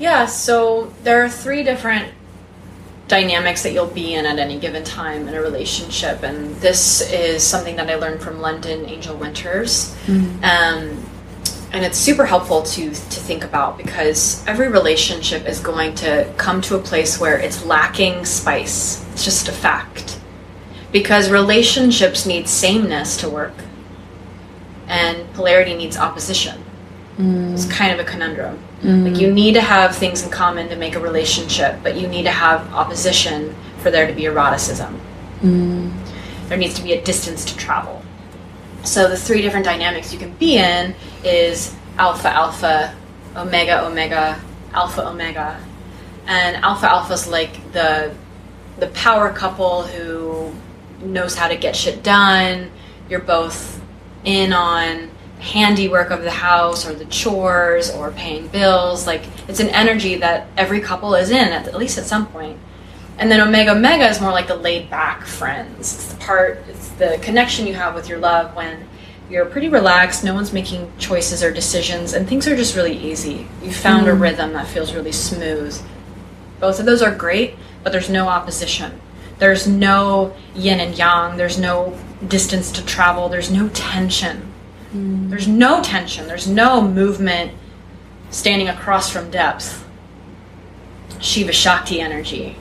[0.00, 2.12] Yeah, so there are three different
[3.06, 7.42] dynamics that you'll be in at any given time in a relationship, and this is
[7.42, 9.94] something that I learned from London Angel Winters.
[10.42, 11.04] Um,
[11.72, 16.60] and it's super helpful to to think about because every relationship is going to come
[16.62, 19.04] to a place where it's lacking spice.
[19.12, 20.18] It's just a fact.
[20.92, 23.54] Because relationships need sameness to work,
[24.88, 26.64] and polarity needs opposition.
[27.54, 28.58] It's kind of a conundrum.
[28.82, 29.34] Like you mm.
[29.34, 32.72] need to have things in common to make a relationship, but you need to have
[32.72, 34.98] opposition for there to be eroticism.
[35.42, 35.92] Mm.
[36.48, 38.02] There needs to be a distance to travel.
[38.82, 42.96] So the three different dynamics you can be in is alpha alpha,
[43.36, 44.40] omega omega,
[44.72, 45.60] alpha omega.
[46.26, 48.14] And alpha alpha is like the
[48.78, 50.54] the power couple who
[51.02, 52.70] knows how to get shit done.
[53.10, 53.82] You're both
[54.24, 59.06] in on handiwork of the house or the chores or paying bills.
[59.06, 62.58] Like it's an energy that every couple is in at, at least at some point.
[63.18, 65.94] And then Omega Omega is more like the laid back friends.
[65.94, 68.86] It's the part, it's the connection you have with your love when
[69.30, 73.46] you're pretty relaxed, no one's making choices or decisions, and things are just really easy.
[73.62, 74.20] You found a mm.
[74.20, 75.80] rhythm that feels really smooth.
[76.58, 79.00] Both of those are great, but there's no opposition.
[79.38, 84.49] There's no yin and yang, there's no distance to travel, there's no tension.
[84.92, 87.52] There's no tension, there's no movement
[88.30, 89.86] standing across from depth.
[91.20, 92.56] Shiva Shakti energy.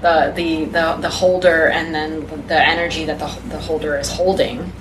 [0.00, 4.72] The, the, the, the holder and then the energy that the, the holder is holding.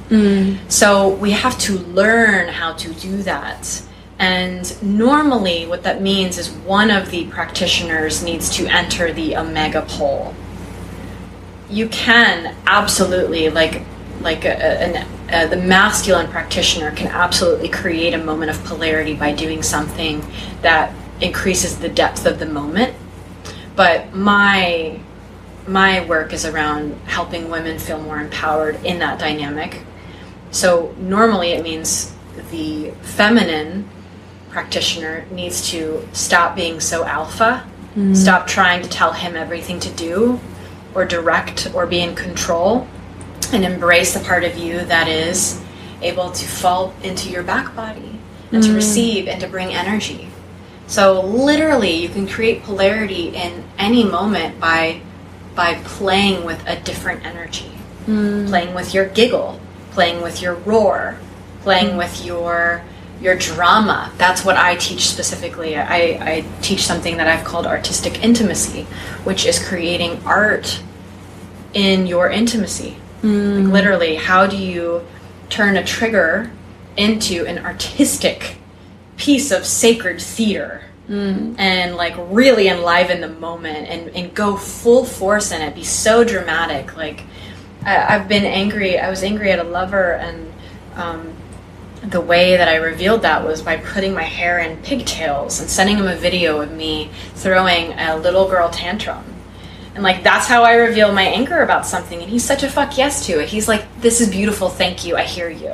[0.70, 3.82] So we have to learn how to do that.
[4.20, 9.84] And normally, what that means is one of the practitioners needs to enter the omega
[9.88, 10.34] pole.
[11.70, 13.82] You can absolutely, like,
[14.22, 19.14] like a, a, an, uh, the masculine practitioner can absolutely create a moment of polarity
[19.14, 20.26] by doing something
[20.62, 22.96] that increases the depth of the moment.
[23.76, 25.00] But my
[25.68, 29.82] my work is around helping women feel more empowered in that dynamic.
[30.50, 32.14] So normally it means
[32.52, 33.90] the feminine
[34.50, 37.68] practitioner needs to stop being so alpha,
[38.16, 40.40] stop trying to tell him everything to do
[40.96, 42.88] or direct or be in control
[43.54, 45.62] and embrace the part of you that is
[46.02, 48.20] able to fall into your back body
[48.52, 48.76] and to mm.
[48.76, 50.28] receive and to bring energy.
[50.88, 55.02] So literally you can create polarity in any moment by
[55.56, 57.72] by playing with a different energy.
[58.06, 58.48] Mm.
[58.48, 59.60] Playing with your giggle,
[59.92, 61.18] playing with your roar,
[61.62, 61.98] playing mm.
[61.98, 62.84] with your
[63.20, 64.12] your drama.
[64.18, 65.76] That's what I teach specifically.
[65.76, 68.84] I, I teach something that I've called artistic intimacy,
[69.24, 70.82] which is creating art
[71.74, 72.98] in your intimacy.
[73.64, 75.06] Like literally, how do you
[75.50, 76.52] turn a trigger
[76.96, 78.58] into an artistic
[79.18, 80.84] piece of sacred theater
[81.58, 86.24] and like really enliven the moment and, and go full force in it, be so
[86.24, 86.98] dramatic.
[86.98, 87.24] Like,
[87.86, 90.54] I, I've been angry, I was angry at a lover, and
[90.96, 91.34] um,
[92.04, 95.98] the way that I revealed that was by putting my hair in pigtails and sending
[95.98, 99.24] him a video of me throwing a little girl tantrum.
[99.98, 102.22] And like that's how I reveal my anger about something.
[102.22, 103.50] And he's such a fuck yes to it.
[103.50, 105.74] He's like, This is beautiful, thank you, I hear you.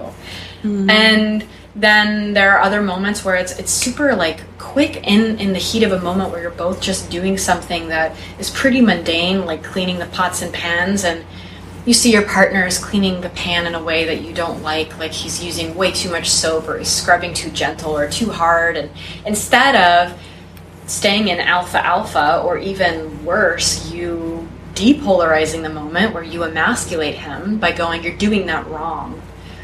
[0.63, 0.89] Mm-hmm.
[0.89, 5.59] And then there are other moments where it's it's super like quick in in the
[5.59, 9.62] heat of a moment where you're both just doing something that is pretty mundane, like
[9.62, 11.25] cleaning the pots and pans and
[11.86, 14.97] you see your partner is cleaning the pan in a way that you don't like,
[14.99, 18.77] like he's using way too much soap or he's scrubbing too gentle or too hard.
[18.77, 18.89] And
[19.25, 20.17] instead of
[20.93, 27.58] staying in alpha alpha or even worse, you depolarizing the moment where you emasculate him
[27.60, 29.21] by going, You're doing that wrong.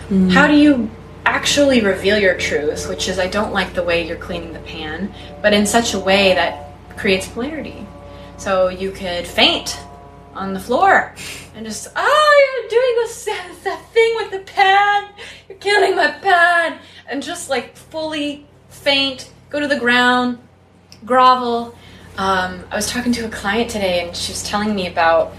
[0.09, 0.31] Mm.
[0.31, 0.89] How do you
[1.25, 5.13] actually reveal your truth, which is, I don't like the way you're cleaning the pan,
[5.41, 7.85] but in such a way that creates polarity?
[8.37, 9.79] So you could faint
[10.33, 11.13] on the floor
[11.55, 13.25] and just, oh, you're doing this
[13.63, 15.09] that thing with the pan.
[15.47, 16.79] You're killing my pan.
[17.07, 20.39] And just like fully faint, go to the ground,
[21.05, 21.75] grovel.
[22.17, 25.33] Um, I was talking to a client today and she was telling me about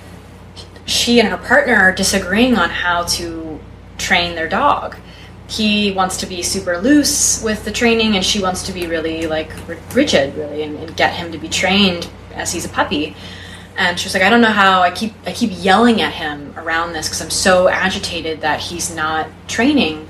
[0.87, 3.61] she and her partner are disagreeing on how to
[3.99, 4.96] train their dog.
[5.49, 9.27] He wants to be super loose with the training and she wants to be really
[9.27, 9.51] like
[9.94, 13.14] rigid, really, and, and get him to be trained as he's a puppy
[13.81, 16.53] and she was like, I don't know how I keep I keep yelling at him
[16.59, 20.07] around this because I'm so agitated that he's not training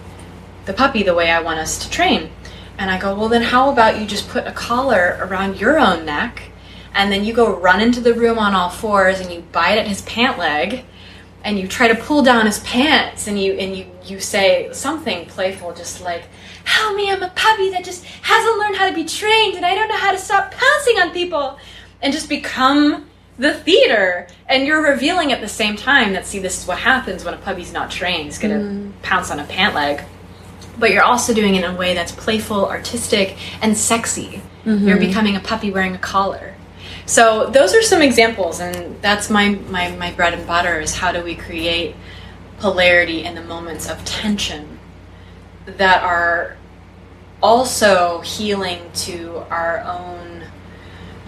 [0.64, 2.30] the puppy the way I want us to train.
[2.80, 6.06] And I go, well, then how about you just put a collar around your own
[6.06, 6.44] neck,
[6.94, 9.86] and then you go run into the room on all fours and you bite at
[9.86, 10.84] his pant leg,
[11.44, 15.26] and you try to pull down his pants, and you and you you say something
[15.26, 16.24] playful, just like,
[16.64, 17.10] "Help me!
[17.10, 19.96] I'm a puppy that just hasn't learned how to be trained, and I don't know
[19.98, 21.58] how to stop pouncing on people,"
[22.00, 23.04] and just become
[23.38, 27.24] the theater and you're revealing at the same time that see this is what happens
[27.24, 28.92] when a puppy's not trained he's gonna mm.
[29.00, 30.04] pounce on a pant leg
[30.80, 34.88] but you're also doing it in a way that's playful artistic and sexy mm-hmm.
[34.88, 36.54] you're becoming a puppy wearing a collar
[37.06, 41.12] so those are some examples and that's my, my my bread and butter is how
[41.12, 41.94] do we create
[42.58, 44.78] polarity in the moments of tension
[45.66, 46.56] that are
[47.42, 50.29] also healing to our own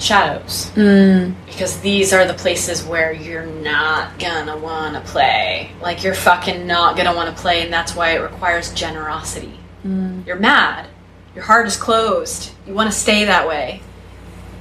[0.02, 0.70] shadows.
[0.74, 1.34] Mm.
[1.46, 5.70] because these are the places where you're not gonna want to play.
[5.80, 9.58] Like you're fucking not gonna want to play and that's why it requires generosity.
[9.86, 10.26] Mm.
[10.26, 10.88] you're mad.
[11.34, 12.52] Your heart is closed.
[12.66, 13.80] You want to stay that way.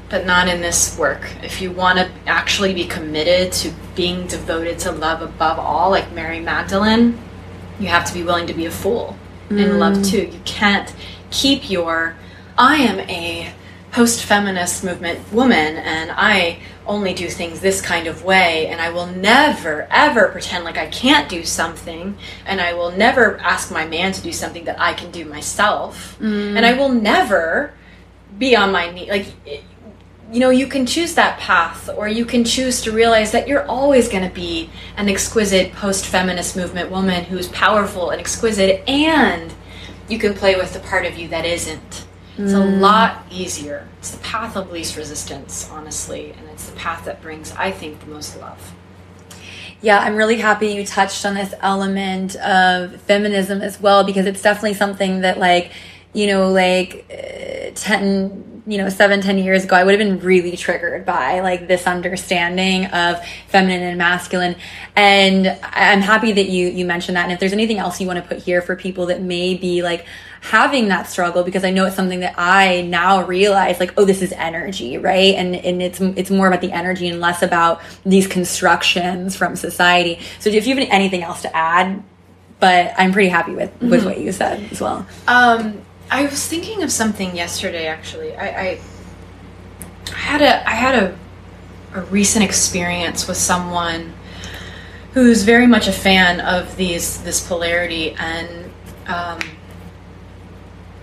[0.09, 1.29] But not in this work.
[1.43, 6.11] If you want to actually be committed to being devoted to love above all like
[6.13, 7.17] mary magdalene
[7.79, 9.17] you have to be willing to be a fool
[9.49, 9.59] mm.
[9.59, 10.27] in love too.
[10.27, 10.93] You can't
[11.31, 12.15] keep your
[12.57, 13.53] i am a
[13.91, 18.89] post feminist movement woman and I only do things this kind of way and I
[18.89, 23.85] will never ever pretend like I can't do something and I will never ask my
[23.85, 26.55] man to do something that I can do myself mm.
[26.55, 27.73] and I will never
[28.39, 29.27] be on my knee like
[30.31, 33.65] you know you can choose that path or you can choose to realize that you're
[33.67, 39.53] always going to be an exquisite post feminist movement woman who's powerful and exquisite and
[40.07, 42.05] you can play with the part of you that isn't
[42.37, 42.61] it's mm.
[42.61, 43.87] a lot easier.
[43.99, 47.99] It's the path of least resistance, honestly, and it's the path that brings, I think,
[47.99, 48.73] the most love.
[49.81, 54.41] Yeah, I'm really happy you touched on this element of feminism as well because it's
[54.41, 55.71] definitely something that, like,
[56.13, 60.19] you know, like uh, 10, you know, seven, ten years ago, I would have been
[60.19, 64.55] really triggered by like this understanding of feminine and masculine.
[64.95, 67.23] And I'm happy that you, you mentioned that.
[67.23, 69.81] And if there's anything else you want to put here for people that may be
[69.81, 70.05] like,
[70.41, 74.23] having that struggle because I know it's something that I now realize like, oh, this
[74.23, 75.35] is energy, right?
[75.35, 80.19] And and it's it's more about the energy and less about these constructions from society.
[80.39, 82.03] So if you have anything else to add,
[82.59, 84.05] but I'm pretty happy with with mm-hmm.
[84.05, 85.05] what you said as well.
[85.27, 87.85] Um, I was thinking of something yesterday.
[87.85, 88.81] Actually, I, I,
[90.07, 91.17] I had a I had a
[91.93, 94.13] a recent experience with someone
[95.13, 98.71] who's very much a fan of these this polarity and.
[99.07, 99.39] Um,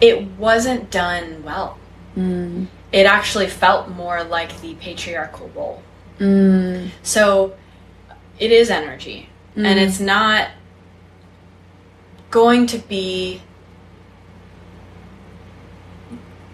[0.00, 1.78] it wasn't done well.
[2.16, 2.66] Mm.
[2.92, 5.82] It actually felt more like the patriarchal role.
[6.18, 6.90] Mm.
[7.02, 7.56] So
[8.38, 9.64] it is energy, mm.
[9.64, 10.50] and it's not
[12.30, 13.42] going to be.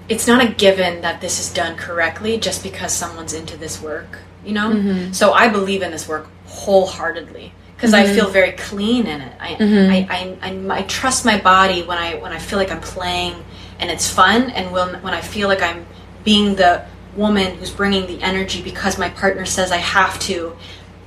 [0.07, 4.18] It's not a given that this is done correctly just because someone's into this work,
[4.44, 4.70] you know?
[4.70, 5.12] Mm-hmm.
[5.12, 7.54] So I believe in this work wholeheartedly
[7.85, 8.12] because mm-hmm.
[8.12, 9.33] I feel very clean in it.
[9.38, 9.92] I, mm-hmm.
[9.92, 13.35] I, I, I, I, trust my body when I when I feel like I'm playing
[13.79, 15.85] and it's fun, and when when I feel like I'm
[16.25, 20.57] being the woman who's bringing the energy because my partner says I have to,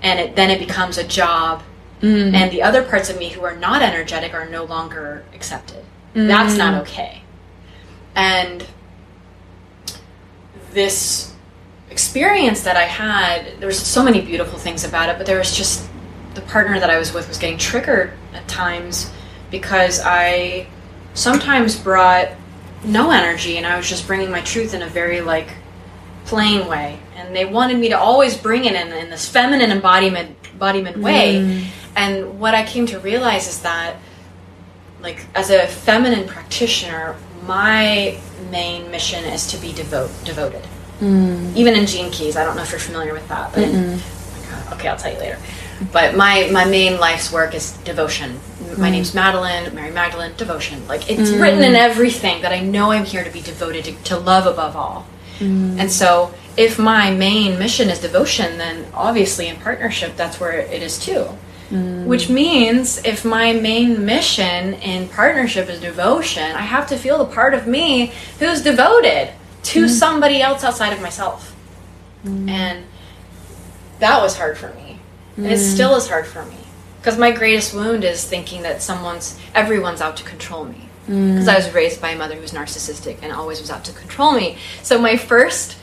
[0.03, 1.63] and it, then it becomes a job,
[2.01, 2.35] mm-hmm.
[2.35, 5.83] and the other parts of me who are not energetic are no longer accepted.
[6.13, 6.81] That's not mm.
[6.81, 7.23] okay,
[8.15, 8.65] and
[10.73, 11.33] this
[11.89, 15.55] experience that I had, there was so many beautiful things about it, but there was
[15.55, 15.87] just
[16.37, 19.11] the partner that I was with was getting triggered at times
[19.51, 20.67] because I
[21.13, 22.29] sometimes brought
[22.83, 25.49] no energy and I was just bringing my truth in a very like
[26.25, 30.35] plain way and they wanted me to always bring it in, in this feminine embodiment
[30.53, 31.67] embodiment way mm.
[31.97, 33.95] And what I came to realize is that,
[35.01, 37.15] like, as a feminine practitioner,
[37.45, 38.19] my
[38.51, 40.63] main mission is to be devote devoted.
[41.57, 43.99] Even in Gene Keys, I don't know if you're familiar with that, but in,
[44.73, 45.39] okay, I'll tell you later.
[45.91, 48.39] But my my main life's work is devotion.
[48.77, 48.91] My mm.
[48.91, 50.87] name's Madelyn, Mary Magdalene, devotion.
[50.87, 51.41] Like it's mm.
[51.41, 54.75] written in everything that I know I'm here to be devoted to, to love above
[54.75, 55.05] all.
[55.39, 55.79] Mm.
[55.79, 60.81] And so, if my main mission is devotion, then obviously in partnership, that's where it
[60.81, 61.27] is too.
[62.07, 67.25] Which means if my main mission in partnership is devotion, I have to feel the
[67.25, 71.53] part of me who's devoted to somebody else outside of myself.
[72.47, 72.85] And
[73.99, 74.86] that was hard for me.
[75.37, 75.73] And it mm.
[75.73, 76.57] still is hard for me.
[76.99, 80.89] Because my greatest wound is thinking that someone's, everyone's out to control me.
[81.07, 81.33] Mm.
[81.33, 84.33] Because I was raised by a mother who's narcissistic and always was out to control
[84.33, 84.57] me.
[84.83, 85.77] So my first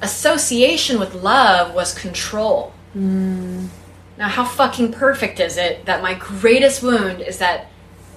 [0.00, 2.72] association with love was control.
[2.96, 3.68] Mm.
[4.16, 7.68] Now, how fucking perfect is it that my greatest wound is that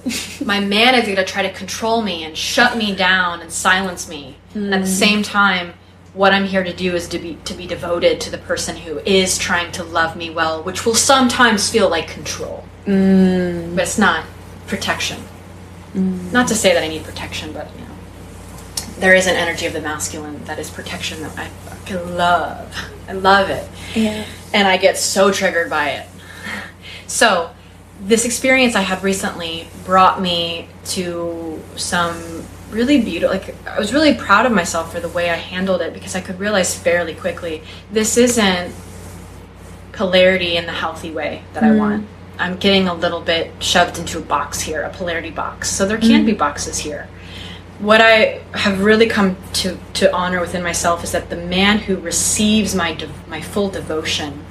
[0.45, 4.07] my man is going to try to control me and shut me down and silence
[4.07, 4.37] me.
[4.53, 5.73] And at the same time,
[6.17, 8.99] what I'm here to do is to be to be devoted to the person who
[8.99, 13.75] is trying to love me well, which will sometimes feel like control, mm.
[13.75, 14.25] but it's not
[14.65, 15.21] protection.
[15.93, 16.31] Mm.
[16.31, 17.91] Not to say that I need protection, but you know,
[18.99, 22.75] there is an energy of the masculine that is protection that I fucking love.
[23.07, 24.25] I love it Yeah.
[24.53, 26.07] and I get so triggered by it.
[27.05, 27.51] So,
[28.01, 32.36] this experience I had recently brought me to some
[32.69, 35.93] really beautiful like I was really proud of myself for the way I handled it
[35.93, 38.73] because I could realize fairly quickly this isn't
[39.97, 41.79] polarity in the healthy way that I mm-hmm.
[41.79, 42.07] want.
[42.37, 45.71] I'm getting a little bit shoved into a box here, a polarity box.
[45.71, 46.39] So there can be mm-hmm.
[46.39, 47.09] boxes here.
[47.79, 51.97] What I have really come to, to honor within myself is that the man who
[51.97, 54.45] receives my de- my full devotion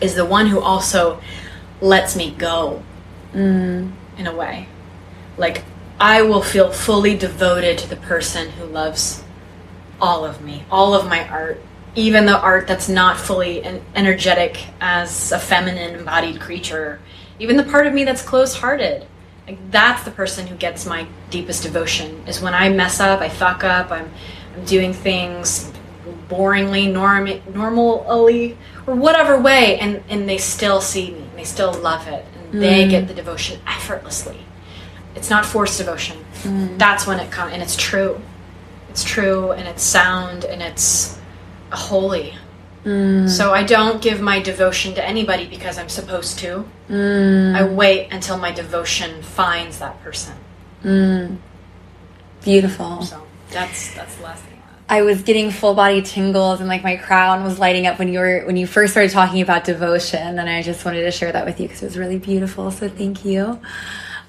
[0.00, 1.20] is the one who also
[1.80, 2.82] lets me go
[3.32, 3.90] mm.
[4.18, 4.68] in a way.
[5.36, 5.64] Like
[6.00, 9.22] I will feel fully devoted to the person who loves
[10.00, 11.60] all of me, all of my art,
[11.94, 17.00] even the art that's not fully en- energetic as a feminine embodied creature,
[17.38, 19.06] even the part of me that's close hearted.
[19.46, 22.26] Like that's the person who gets my deepest devotion.
[22.26, 24.10] Is when I mess up, I fuck up, I'm
[24.56, 25.70] I'm doing things
[26.28, 31.72] boringly, norm normally, or whatever way, and and they still see me, and they still
[31.72, 32.90] love it, and they mm.
[32.90, 34.38] get the devotion effortlessly.
[35.14, 36.18] It's not forced devotion.
[36.42, 36.78] Mm.
[36.78, 38.20] That's when it comes, and it's true.
[38.90, 41.18] It's true, and it's sound, and it's
[41.72, 42.34] holy.
[42.84, 43.28] Mm.
[43.28, 46.64] So I don't give my devotion to anybody because I'm supposed to.
[46.88, 47.54] Mm.
[47.56, 50.34] I wait until my devotion finds that person.
[52.42, 53.02] Beautiful.
[53.02, 54.54] So that's that's the last thing.
[54.88, 58.18] I was getting full body tingles and like my crown was lighting up when you
[58.18, 61.46] were when you first started talking about devotion and I just wanted to share that
[61.46, 63.58] with you because it was really beautiful so thank you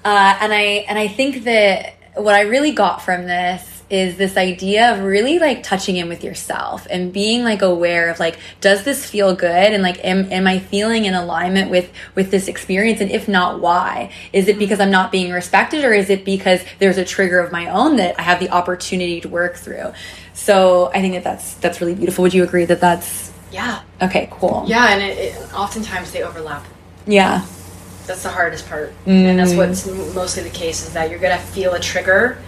[0.06, 4.36] uh, and I and I think that what I really got from this is this
[4.36, 8.82] idea of really like touching in with yourself and being like aware of like does
[8.84, 9.72] this feel good?
[9.72, 13.00] And like am, am i feeling in alignment with with this experience?
[13.00, 14.12] And if not why?
[14.32, 17.52] Is it because i'm not being respected or is it because there's a trigger of
[17.52, 19.92] my own that i have the opportunity to work through?
[20.34, 22.22] So i think that that's that's really beautiful.
[22.22, 24.64] Would you agree that that's Yeah, okay cool.
[24.66, 26.64] Yeah, and it, it, oftentimes they overlap.
[27.06, 27.44] yeah
[28.06, 28.92] That's the hardest part,
[29.28, 32.38] and that's what's mostly the case is that you're gonna feel a trigger,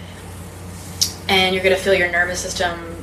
[1.27, 2.95] and you're gonna feel your nervous system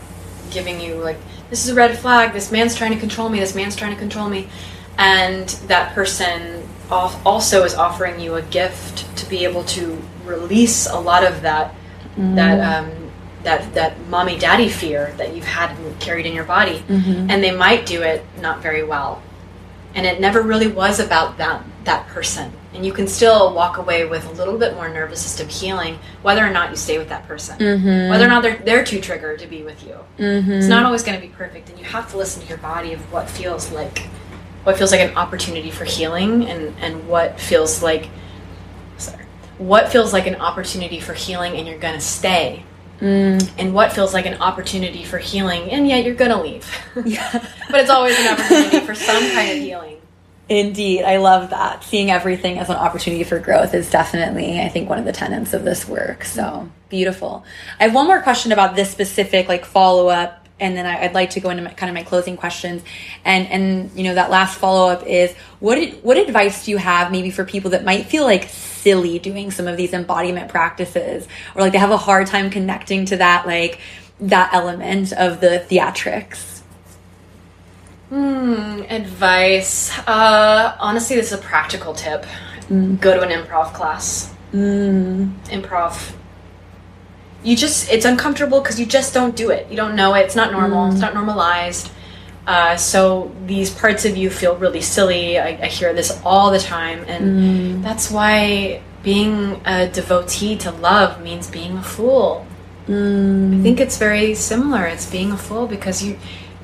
[0.51, 1.19] giving you like,
[1.51, 2.33] this is a red flag.
[2.33, 3.39] This man's trying to control me.
[3.41, 4.49] This man's trying to control me,
[4.99, 10.87] and that person al- also is offering you a gift to be able to release
[10.89, 11.75] a lot of that
[12.37, 12.91] that um,
[13.45, 16.83] that that mommy daddy fear that you've had and carried in your body,
[17.31, 19.23] and they might do it not very well
[19.97, 22.53] and it never really was about them that person.
[22.75, 26.45] And you can still walk away with a little bit more nervous system healing whether
[26.45, 27.59] or not you stay with that person.
[27.59, 28.11] Mm-hmm.
[28.11, 29.99] Whether or not they're, they're too triggered to be with you.
[30.19, 30.53] Mm-hmm.
[30.53, 32.93] It's not always going to be perfect and you have to listen to your body
[32.93, 34.07] of what feels like
[34.65, 38.09] what feels like an opportunity for healing and and what feels like
[38.99, 39.25] sorry
[39.59, 42.65] what feels like an opportunity for healing and you're going to stay
[43.01, 43.51] Mm.
[43.59, 46.67] and what feels like an opportunity for healing and yet you're going to leave
[47.05, 47.31] yeah
[47.71, 49.97] but it's always an opportunity for some kind of healing
[50.49, 51.83] Indeed, I love that.
[51.83, 55.53] Seeing everything as an opportunity for growth is definitely, I think, one of the tenets
[55.53, 56.25] of this work.
[56.25, 57.45] So beautiful.
[57.81, 61.15] I have one more question about this specific, like follow up, and then I, I'd
[61.15, 62.83] like to go into my, kind of my closing questions.
[63.25, 67.11] And and you know that last follow up is what what advice do you have
[67.13, 71.63] maybe for people that might feel like silly doing some of these embodiment practices, or
[71.63, 73.81] like they have a hard time connecting to that like
[74.21, 76.63] that element of the theatrics.
[78.09, 79.91] Hmm, advice.
[80.07, 82.25] Uh, honestly, this is a practical tip.
[82.69, 84.33] Go to an improv class.
[84.53, 85.33] Mmm.
[85.47, 86.15] Improv.
[87.47, 89.71] You just, it's uncomfortable because you just don't do it.
[89.71, 90.23] You don't know it.
[90.23, 90.89] It's not normal.
[90.89, 91.01] It's mm.
[91.01, 91.91] not normalized.
[92.47, 95.39] Uh, so these parts of you feel really silly.
[95.39, 97.05] I, I hear this all the time.
[97.09, 97.83] And mm.
[97.83, 102.47] that's why being a devotee to love means being a fool.
[102.89, 103.61] Mm.
[103.61, 104.85] I think it's very similar.
[104.87, 106.19] It's being a fool because you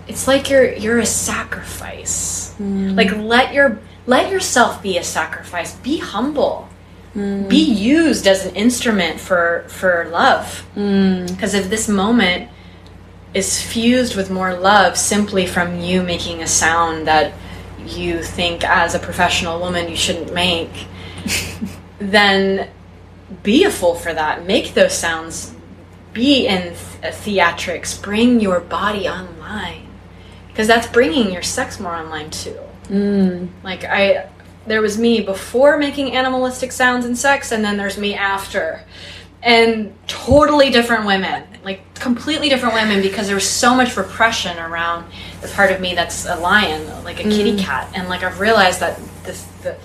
[0.09, 2.55] it's like you're you're a sacrifice.
[2.59, 5.75] Like let your let yourself be a sacrifice.
[5.77, 6.69] Be humble.
[7.15, 10.67] Be used as an instrument for for love.
[10.75, 11.29] Mm.
[11.29, 12.49] Because if this moment
[13.35, 17.33] is fused with more love simply from you making a sound that
[17.87, 20.87] you think as a professional woman you shouldn't make,
[21.99, 22.69] then
[23.43, 24.47] be a fool for that.
[24.47, 25.55] Make those sounds.
[26.13, 26.77] Be in th-
[27.15, 28.01] theatrics.
[28.01, 29.87] Bring your body online.
[30.49, 32.59] Because that's bringing your sex more online too.
[32.89, 33.49] Mm.
[33.63, 34.29] Like, I.
[34.67, 38.85] There was me before making animalistic sounds and sex, and then there's me after.
[39.43, 41.45] And totally different women.
[41.65, 45.11] Like, completely different women because there was so much repression around
[45.41, 47.59] the part of me that's a lion, like a kitty mm.
[47.59, 47.91] cat.
[47.95, 49.45] And, like, I've realized that this.
[49.63, 49.77] The,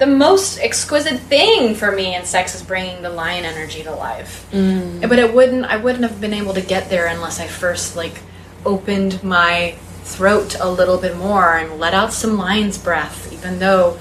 [0.00, 4.48] the most exquisite thing for me in sex is bringing the lion energy to life.
[4.50, 5.06] Mm.
[5.06, 8.22] But it wouldn't I wouldn't have been able to get there unless I first like
[8.64, 13.98] opened my throat a little bit more and let out some lion's breath, even though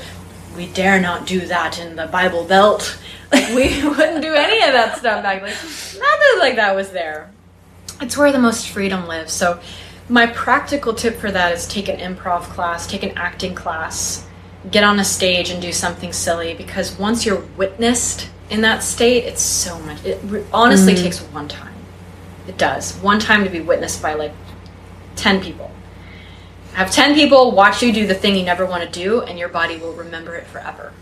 [0.60, 3.00] we dare not do that in the Bible Belt.
[3.32, 7.32] Like we wouldn't do any of that stuff back like nothing like that was there.
[8.02, 9.32] It's where the most freedom lives.
[9.32, 9.62] So
[10.10, 14.28] my practical tip for that is take an improv class, take an acting class,
[14.70, 19.24] get on a stage and do something silly because once you're witnessed in that state,
[19.24, 20.04] it's so much.
[20.04, 21.02] It honestly mm.
[21.02, 21.74] takes one time.
[22.50, 22.98] It does.
[22.98, 24.34] One time to be witnessed by like
[25.16, 25.72] 10 people.
[26.80, 29.50] Have 10 people watch you do the thing you never want to do, and your
[29.50, 30.94] body will remember it forever.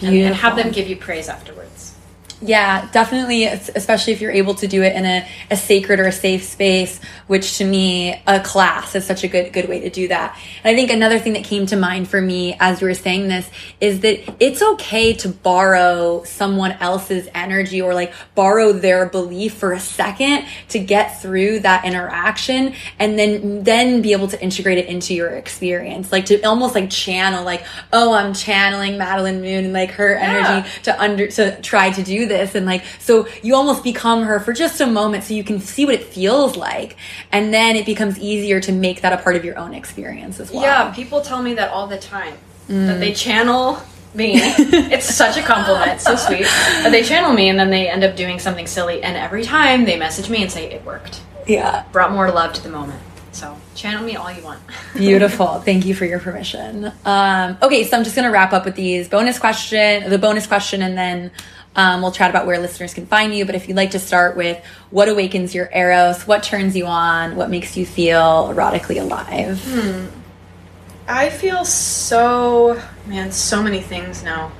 [0.00, 1.94] And, and have them give you praise afterwards.
[2.40, 6.12] Yeah, definitely, especially if you're able to do it in a, a sacred or a
[6.12, 10.06] safe space, which to me, a class is such a good, good way to do
[10.06, 10.38] that.
[10.62, 13.26] And I think another thing that came to mind for me as you were saying
[13.26, 19.54] this is that it's okay to borrow someone else's energy or like borrow their belief
[19.54, 24.78] for a second to get through that interaction and then, then be able to integrate
[24.78, 26.12] it into your experience.
[26.12, 30.68] Like to almost like channel, like, oh, I'm channeling Madelyn Moon and like her energy
[30.84, 32.54] to under, to try to do this.
[32.54, 35.84] And like, so you almost become her for just a moment so you can see
[35.84, 36.96] what it feels like.
[37.32, 40.52] And then it becomes easier to make that a part of your own experience as
[40.52, 40.62] well.
[40.62, 42.34] Yeah, people tell me that all the time.
[42.68, 43.78] That they channel
[44.14, 44.32] me.
[44.36, 46.42] it's such a compliment, so sweet.
[46.42, 49.86] That they channel me and then they end up doing something silly, and every time
[49.86, 51.84] they message me and say it worked, Yeah.
[51.92, 53.00] brought more love to the moment.
[53.32, 54.60] So channel me all you want.
[54.96, 55.60] Beautiful.
[55.60, 56.92] Thank you for your permission.
[57.04, 60.82] Um, okay, so I'm just to wrap up with these bonus question, the bonus question,
[60.82, 61.30] and then
[61.78, 63.44] um, we'll chat about where listeners can find you.
[63.46, 67.36] But if you'd like to start with what awakens your eros, what turns you on,
[67.36, 70.10] what makes you feel erotically alive?
[71.06, 74.50] I feel so man, so many things now.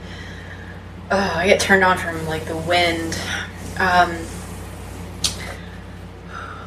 [1.11, 3.21] Oh, I get turned on from like the wind.
[3.81, 4.16] Um,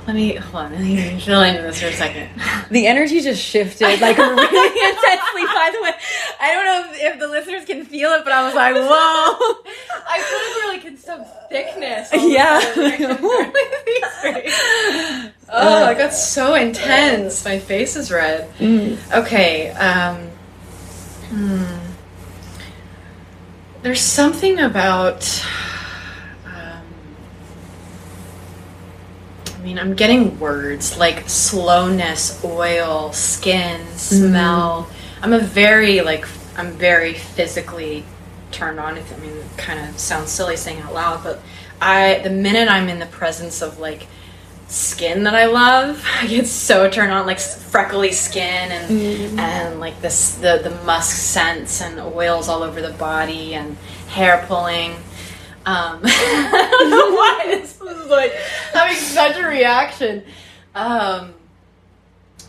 [0.07, 0.71] let me hold on.
[0.71, 2.29] Let me fill into this for a second.
[2.71, 5.45] The energy just shifted like really intensely.
[5.45, 5.93] By the way,
[6.39, 9.55] I don't know if, if the listeners can feel it, but I was like, whoa.
[10.07, 12.09] I feel like in some thickness.
[12.13, 12.59] Yeah.
[15.49, 17.45] oh, I got so intense.
[17.45, 18.49] My face is red.
[19.13, 19.69] Okay.
[19.71, 20.29] Um,
[21.29, 21.63] hmm.
[23.83, 25.23] There's something about.
[29.61, 33.95] I mean, I'm getting words like slowness, oil, skin, mm-hmm.
[33.95, 34.89] smell.
[35.21, 38.03] I'm a very like I'm very physically
[38.49, 38.97] turned on.
[38.97, 41.41] I mean, it kind of sounds silly saying out loud, but
[41.79, 44.07] I the minute I'm in the presence of like
[44.67, 49.39] skin that I love, I get so turned on, like freckly skin and mm-hmm.
[49.39, 54.43] and like this the the musk scents and oils all over the body and hair
[54.47, 54.95] pulling.
[55.65, 58.33] Um, I don't know why this was like
[58.73, 60.23] having such a reaction.
[60.73, 61.33] Um,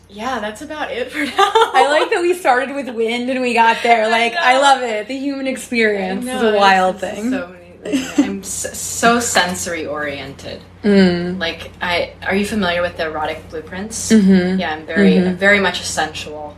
[0.08, 1.32] yeah, that's about it for now.
[1.38, 4.08] I like that we started with wind and we got there.
[4.10, 4.60] Like, I, know.
[4.60, 5.08] love it.
[5.08, 7.30] The human experience No, is a wild thing.
[7.30, 10.60] So many, I'm s- so sensory oriented.
[10.82, 11.38] Mm.
[11.38, 14.10] Like, I are you familiar with the erotic blueprints?
[14.12, 14.58] Mhm.
[14.58, 15.28] Yeah, I'm very Mhm.
[15.28, 16.56] I'm very much a sensual.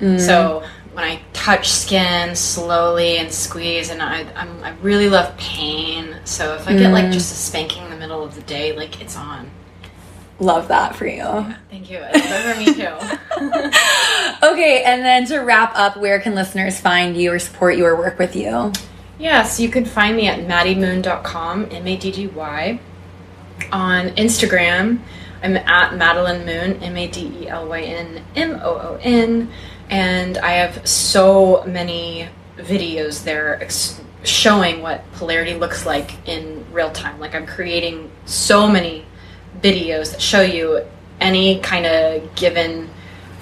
[0.00, 0.18] Mm.
[0.20, 0.62] So
[0.94, 6.16] when I touch skin slowly and squeeze, and I I'm, I really love pain.
[6.24, 7.12] So if I get like Mm.
[7.12, 9.50] just a spanking in the middle of the day, like it's on.
[10.40, 11.16] love that for you.
[11.16, 12.00] Yeah, thank you.
[12.00, 13.68] for me too.
[14.42, 17.96] okay, and then to wrap up, where can listeners find you or support you or
[17.96, 18.72] work with you?
[19.18, 22.80] Yes, you can find me at maddymoon.com, M A D D Y.
[23.72, 24.98] On Instagram,
[25.42, 29.50] I'm at Madelyn Moon, M A D E L Y N M O O N.
[29.94, 36.90] And I have so many videos there ex- showing what polarity looks like in real
[36.90, 37.20] time.
[37.20, 39.06] Like, I'm creating so many
[39.62, 40.84] videos that show you
[41.20, 42.90] any kind of given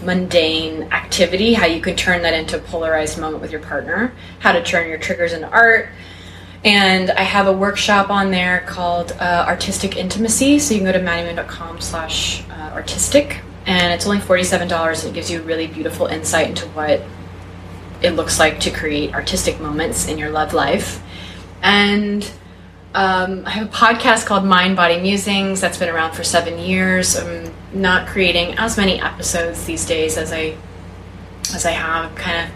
[0.03, 4.53] mundane activity, how you can turn that into a polarized moment with your partner, how
[4.53, 5.89] to turn your triggers into art.
[6.65, 10.59] And I have a workshop on there called uh, Artistic Intimacy.
[10.59, 13.41] So you can go to maddymoon.com slash uh, artistic.
[13.73, 17.01] And it's only $47 and it gives you a really beautiful insight into what
[18.03, 21.03] it looks like to create artistic moments in your love life.
[21.63, 22.23] And
[22.95, 27.17] um, I have a podcast called Mind Body Musings that's been around for seven years.
[27.17, 30.55] I'm not creating as many episodes these days as I
[31.55, 32.15] as I have.
[32.15, 32.55] Kind of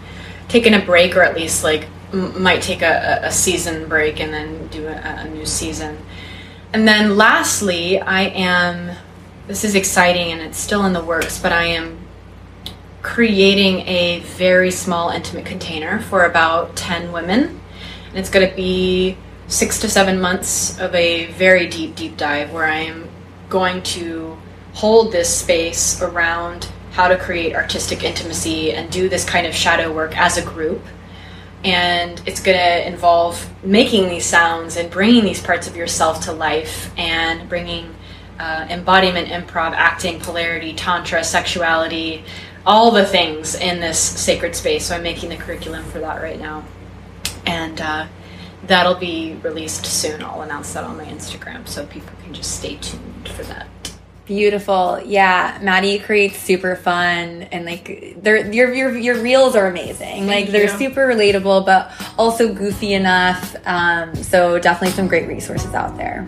[0.49, 4.31] taken a break, or at least like m- might take a, a, season break and
[4.31, 5.97] then do a, a new season.
[6.73, 8.95] And then lastly, I am.
[9.47, 11.97] This is exciting and it's still in the works, but I am
[13.01, 17.61] creating a very small intimate container for about 10 women.
[18.09, 19.17] And it's going to be
[19.47, 23.07] six to seven months of a very deep, deep dive where I am
[23.47, 24.37] going to
[24.73, 29.93] hold this space around how to create artistic intimacy and do this kind of shadow
[29.93, 30.83] work as a group.
[31.63, 36.33] And it's going to involve making these sounds and bringing these parts of yourself to
[36.33, 37.95] life and bringing
[38.39, 42.23] uh, embodiment, improv, acting, polarity, tantra, sexuality,
[42.65, 44.85] all the things in this sacred space.
[44.87, 46.63] So I'm making the curriculum for that right now.
[47.45, 48.07] And uh,
[48.67, 50.23] that'll be released soon.
[50.23, 53.67] I'll announce that on my Instagram so people can just stay tuned for that.
[54.25, 54.99] Beautiful.
[55.05, 60.25] Yeah, Maddy creates super fun and like they're your your your reels are amazing.
[60.25, 63.55] Thank like they're super relatable but also goofy enough.
[63.65, 66.27] Um, so definitely some great resources out there.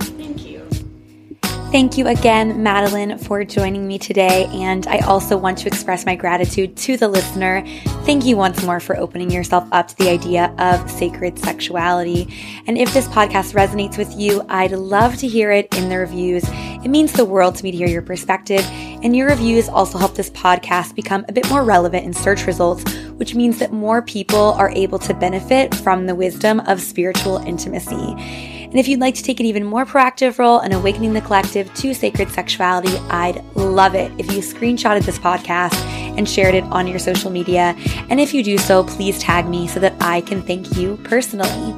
[1.71, 4.47] Thank you again, Madelyn, for joining me today.
[4.51, 7.63] And I also want to express my gratitude to the listener.
[8.05, 12.27] Thank you once more for opening yourself up to the idea of sacred sexuality.
[12.65, 16.43] And if this podcast resonates with you, I'd love to hear it in the reviews.
[16.47, 18.65] It means the world to me to hear your perspective.
[19.03, 22.83] And your reviews also help this podcast become a bit more relevant in search results,
[23.17, 28.57] which means that more people are able to benefit from the wisdom of spiritual intimacy.
[28.69, 31.73] And if you'd like to take an even more proactive role in awakening the collective
[31.73, 35.73] to sacred sexuality, I'd love it if you screenshotted this podcast
[36.17, 37.75] and shared it on your social media.
[38.09, 41.73] And if you do so, please tag me so that I can thank you personally.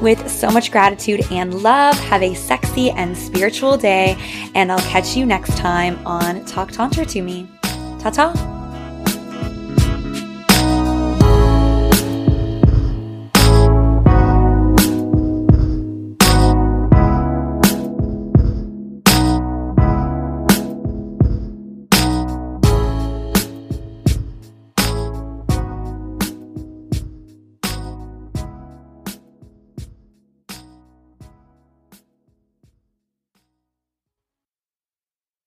[0.00, 4.16] With so much gratitude and love, have a sexy and spiritual day,
[4.54, 7.46] and I'll catch you next time on Talk Tantra to Me.
[8.00, 8.61] Ta ta!